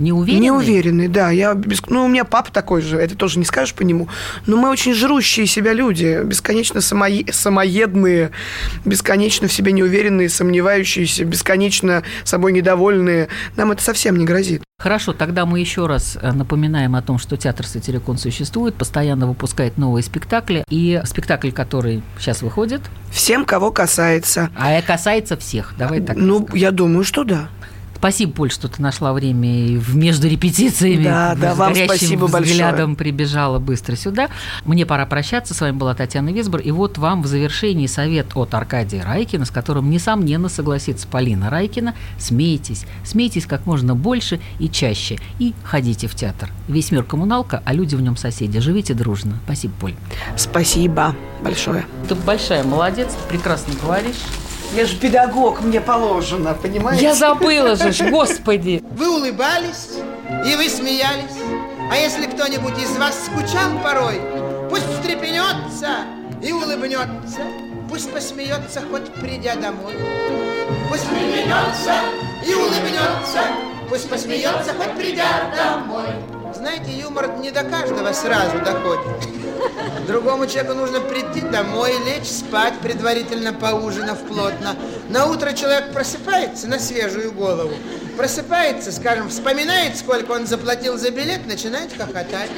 Неуверенный? 0.00 0.40
Неуверенный, 0.46 1.08
да. 1.08 1.30
Я 1.30 1.54
без- 1.54 1.86
Ну, 1.88 2.04
у 2.04 2.08
меня 2.08 2.24
папа 2.24 2.50
такой 2.50 2.82
же, 2.82 2.96
это 2.98 3.14
тоже 3.16 3.38
не 3.38 3.44
скажешь 3.44 3.74
по 3.74 3.82
нему. 3.82 4.08
Но 4.46 4.56
мы 4.56 4.70
очень 4.70 4.94
жрущие 4.94 5.46
себя 5.46 5.72
люди, 5.72 6.22
бесконечно 6.24 6.80
самое- 6.80 7.30
самоедные, 7.32 8.30
бесконечно 8.84 9.46
в 9.48 9.52
себе 9.52 9.72
неуверенные, 9.72 10.28
сомневающиеся, 10.28 11.24
бесконечно 11.24 12.02
собой 12.24 12.52
недовольные. 12.52 13.28
Нам 13.56 13.72
это 13.72 13.82
совсем 13.82 14.16
не 14.16 14.24
грозит. 14.24 14.62
Хорошо, 14.78 15.12
тогда 15.12 15.44
мы 15.44 15.60
еще 15.60 15.86
раз 15.86 16.16
э, 16.22 16.32
напоминаем 16.32 16.96
о 16.96 17.02
том, 17.02 17.18
что 17.18 17.36
театр 17.36 17.66
Сатирикон 17.66 18.16
существует, 18.16 18.74
постоянно 18.74 19.26
выпускает 19.26 19.76
новые 19.76 20.02
спектакли, 20.02 20.64
и 20.70 21.02
спектакль, 21.04 21.50
который 21.50 22.02
сейчас 22.18 22.40
выходит... 22.40 22.80
Всем, 23.12 23.44
кого 23.44 23.72
касается. 23.72 24.48
А 24.56 24.72
э, 24.72 24.80
касается 24.80 25.36
всех, 25.36 25.74
давай 25.76 26.00
так. 26.00 26.16
Ну, 26.16 26.48
я 26.54 26.70
думаю, 26.70 27.04
что 27.04 27.24
да. 27.24 27.50
Спасибо, 28.00 28.32
Поль, 28.32 28.50
что 28.50 28.66
ты 28.66 28.80
нашла 28.80 29.12
время 29.12 29.66
и 29.66 29.80
между 29.92 30.26
репетициями. 30.26 31.04
Да, 31.04 31.34
да, 31.34 31.54
с 31.54 31.58
вам 31.58 31.74
спасибо 31.74 32.24
взглядом 32.24 32.96
прибежала 32.96 33.58
быстро 33.58 33.94
сюда. 33.94 34.30
Мне 34.64 34.86
пора 34.86 35.04
прощаться. 35.04 35.52
С 35.52 35.60
вами 35.60 35.76
была 35.76 35.94
Татьяна 35.94 36.30
Висбор. 36.30 36.62
И 36.62 36.70
вот 36.70 36.96
вам 36.96 37.22
в 37.22 37.26
завершении 37.26 37.86
совет 37.86 38.34
от 38.34 38.54
Аркадия 38.54 39.04
Райкина, 39.04 39.44
с 39.44 39.50
которым, 39.50 39.90
несомненно, 39.90 40.48
согласится 40.48 41.06
Полина 41.06 41.50
Райкина. 41.50 41.94
Смейтесь. 42.18 42.86
Смейтесь 43.04 43.44
как 43.44 43.66
можно 43.66 43.94
больше 43.94 44.40
и 44.58 44.70
чаще. 44.70 45.18
И 45.38 45.52
ходите 45.62 46.08
в 46.08 46.14
театр. 46.14 46.50
Весь 46.68 46.92
мир 46.92 47.02
коммуналка, 47.02 47.62
а 47.66 47.74
люди 47.74 47.96
в 47.96 48.00
нем 48.00 48.16
соседи. 48.16 48.60
Живите 48.60 48.94
дружно. 48.94 49.38
Спасибо, 49.44 49.74
Поль. 49.78 49.94
Спасибо 50.36 51.14
большое. 51.44 51.84
Ты 52.08 52.14
большая 52.14 52.64
молодец, 52.64 53.14
прекрасно 53.28 53.74
говоришь. 53.82 54.16
Я 54.72 54.86
же 54.86 54.96
педагог, 54.96 55.62
мне 55.62 55.80
положено, 55.80 56.54
понимаете? 56.54 57.02
Я 57.02 57.14
забыла 57.14 57.74
же, 57.74 57.92
ж, 57.92 58.08
господи. 58.08 58.82
Вы 58.92 59.16
улыбались, 59.16 59.98
и 60.46 60.54
вы 60.54 60.68
смеялись. 60.68 61.38
А 61.90 61.96
если 61.96 62.26
кто-нибудь 62.26 62.78
из 62.80 62.96
вас 62.96 63.16
скучал 63.26 63.70
порой, 63.82 64.20
пусть 64.70 64.86
встрепенется 64.86 66.04
и 66.40 66.52
улыбнется, 66.52 67.42
пусть 67.88 68.12
посмеется, 68.12 68.82
хоть 68.90 69.12
придя 69.14 69.56
домой. 69.56 69.94
Пусть 70.88 71.02
встрепенется 71.02 71.94
и 72.46 72.54
улыбнется, 72.54 73.42
пусть 73.88 74.08
посмеется, 74.08 74.72
хоть 74.78 74.92
придя 74.96 75.52
домой. 75.56 76.06
Знаете, 76.54 76.92
юмор 76.92 77.38
не 77.38 77.50
до 77.50 77.62
каждого 77.62 78.12
сразу 78.12 78.58
доходит. 78.58 79.06
Другому 80.06 80.46
человеку 80.46 80.74
нужно 80.74 81.00
прийти 81.00 81.40
домой, 81.40 81.92
лечь 82.04 82.28
спать, 82.28 82.74
предварительно 82.82 83.52
поужинав 83.52 84.18
плотно. 84.26 84.74
На 85.08 85.26
утро 85.26 85.52
человек 85.52 85.92
просыпается 85.92 86.66
на 86.68 86.78
свежую 86.78 87.32
голову. 87.32 87.72
Просыпается, 88.16 88.90
скажем, 88.92 89.28
вспоминает, 89.28 89.96
сколько 89.96 90.32
он 90.32 90.46
заплатил 90.46 90.98
за 90.98 91.10
билет, 91.10 91.46
начинает 91.46 91.92
хохотать. 91.92 92.50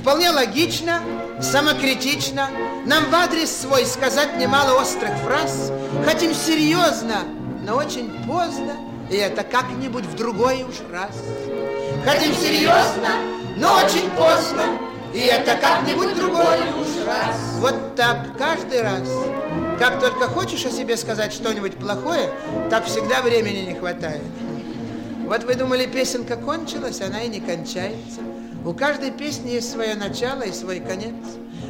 Вполне 0.00 0.30
логично, 0.30 1.00
самокритично. 1.40 2.48
Нам 2.86 3.10
в 3.10 3.14
адрес 3.14 3.50
свой 3.50 3.86
сказать 3.86 4.36
немало 4.36 4.80
острых 4.80 5.12
фраз. 5.24 5.72
Хотим 6.04 6.34
серьезно, 6.34 7.24
но 7.62 7.76
очень 7.76 8.10
поздно. 8.26 8.93
И 9.10 9.16
это 9.16 9.44
как-нибудь 9.44 10.04
в 10.04 10.16
другой 10.16 10.62
уж 10.64 10.76
раз. 10.90 11.16
Хотим 12.04 12.34
серьезно, 12.34 13.10
но 13.56 13.76
очень 13.76 14.10
поздно. 14.10 14.78
И 15.12 15.20
это 15.20 15.56
как-нибудь 15.56 16.16
другой 16.16 16.58
уж 16.80 17.06
раз. 17.06 17.36
Вот 17.58 17.94
так 17.94 18.36
каждый 18.36 18.82
раз. 18.82 19.08
Как 19.78 20.00
только 20.00 20.26
хочешь 20.26 20.64
о 20.66 20.70
себе 20.70 20.96
сказать 20.96 21.32
что-нибудь 21.32 21.76
плохое, 21.76 22.30
так 22.70 22.86
всегда 22.86 23.22
времени 23.22 23.60
не 23.60 23.74
хватает. 23.74 24.22
Вот 25.26 25.44
вы 25.44 25.54
думали, 25.54 25.86
песенка 25.86 26.36
кончилась, 26.36 27.00
она 27.00 27.22
и 27.22 27.28
не 27.28 27.40
кончается. 27.40 28.20
У 28.64 28.72
каждой 28.72 29.10
песни 29.10 29.50
есть 29.50 29.70
свое 29.70 29.94
начало 29.94 30.42
и 30.42 30.52
свой 30.52 30.80
конец. 30.80 31.14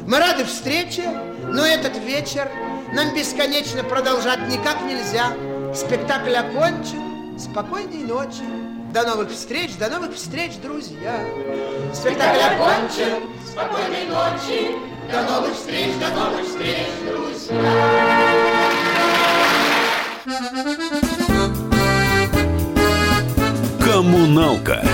Мы 0.07 0.19
рады 0.19 0.45
встрече, 0.45 1.03
но 1.49 1.65
этот 1.65 1.97
вечер 1.97 2.49
нам 2.93 3.13
бесконечно 3.13 3.83
продолжать 3.83 4.47
никак 4.49 4.81
нельзя. 4.81 5.33
Спектакль 5.73 6.35
окончен. 6.35 7.14
Спокойной 7.37 8.03
ночи. 8.03 8.43
До 8.93 9.03
новых 9.03 9.29
встреч, 9.29 9.75
до 9.77 9.89
новых 9.89 10.15
встреч, 10.15 10.53
друзья. 10.63 11.19
Спектакль 11.93 12.39
окончен. 12.39 13.23
Спокойной 13.45 14.05
ночи. 14.07 14.71
До 15.11 15.21
новых 15.23 15.53
встреч, 15.53 15.91
до 15.99 16.09
новых 16.15 16.47
встреч, 16.47 16.87
Коммуналка 23.83 24.85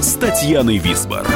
с 0.00 0.14
Татьяной 0.14 0.78
Висбор. 0.78 1.26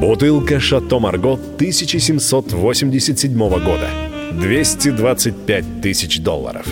Бутылка 0.00 0.58
«Шато 0.58 0.98
Марго» 0.98 1.34
1787 1.34 3.38
года. 3.38 4.09
225 4.32 5.82
тысяч 5.82 6.20
долларов. 6.20 6.66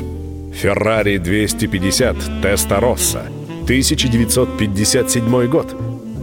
«Феррари 0.54 1.18
250 1.18 2.16
Теста 2.42 2.80
Росса» 2.80 3.22
1957 3.64 5.46
год. 5.46 5.74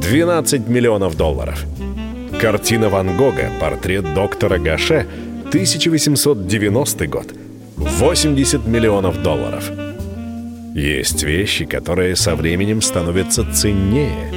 12 0.02 0.68
миллионов 0.68 1.16
долларов. 1.16 1.64
Картина 2.40 2.90
Ван 2.90 3.16
Гога 3.18 3.50
«Портрет 3.60 4.14
доктора 4.14 4.58
Гаше» 4.58 5.08
1890 5.48 7.08
год. 7.08 7.34
80 7.78 8.68
миллионов 8.68 9.22
долларов. 9.22 9.70
Есть 10.74 11.24
вещи, 11.24 11.66
которые 11.66 12.16
со 12.16 12.36
временем 12.36 12.82
становятся 12.82 13.46
ценнее. 13.54 14.34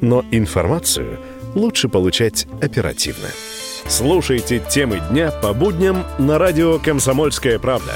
Но 0.00 0.24
информацию 0.30 1.18
лучше 1.54 1.88
получать 1.88 2.46
оперативно. 2.60 3.28
Слушайте 3.88 4.58
темы 4.58 5.00
дня 5.10 5.30
по 5.30 5.52
будням 5.52 6.04
на 6.18 6.38
радио 6.38 6.78
«Комсомольская 6.78 7.58
правда». 7.58 7.92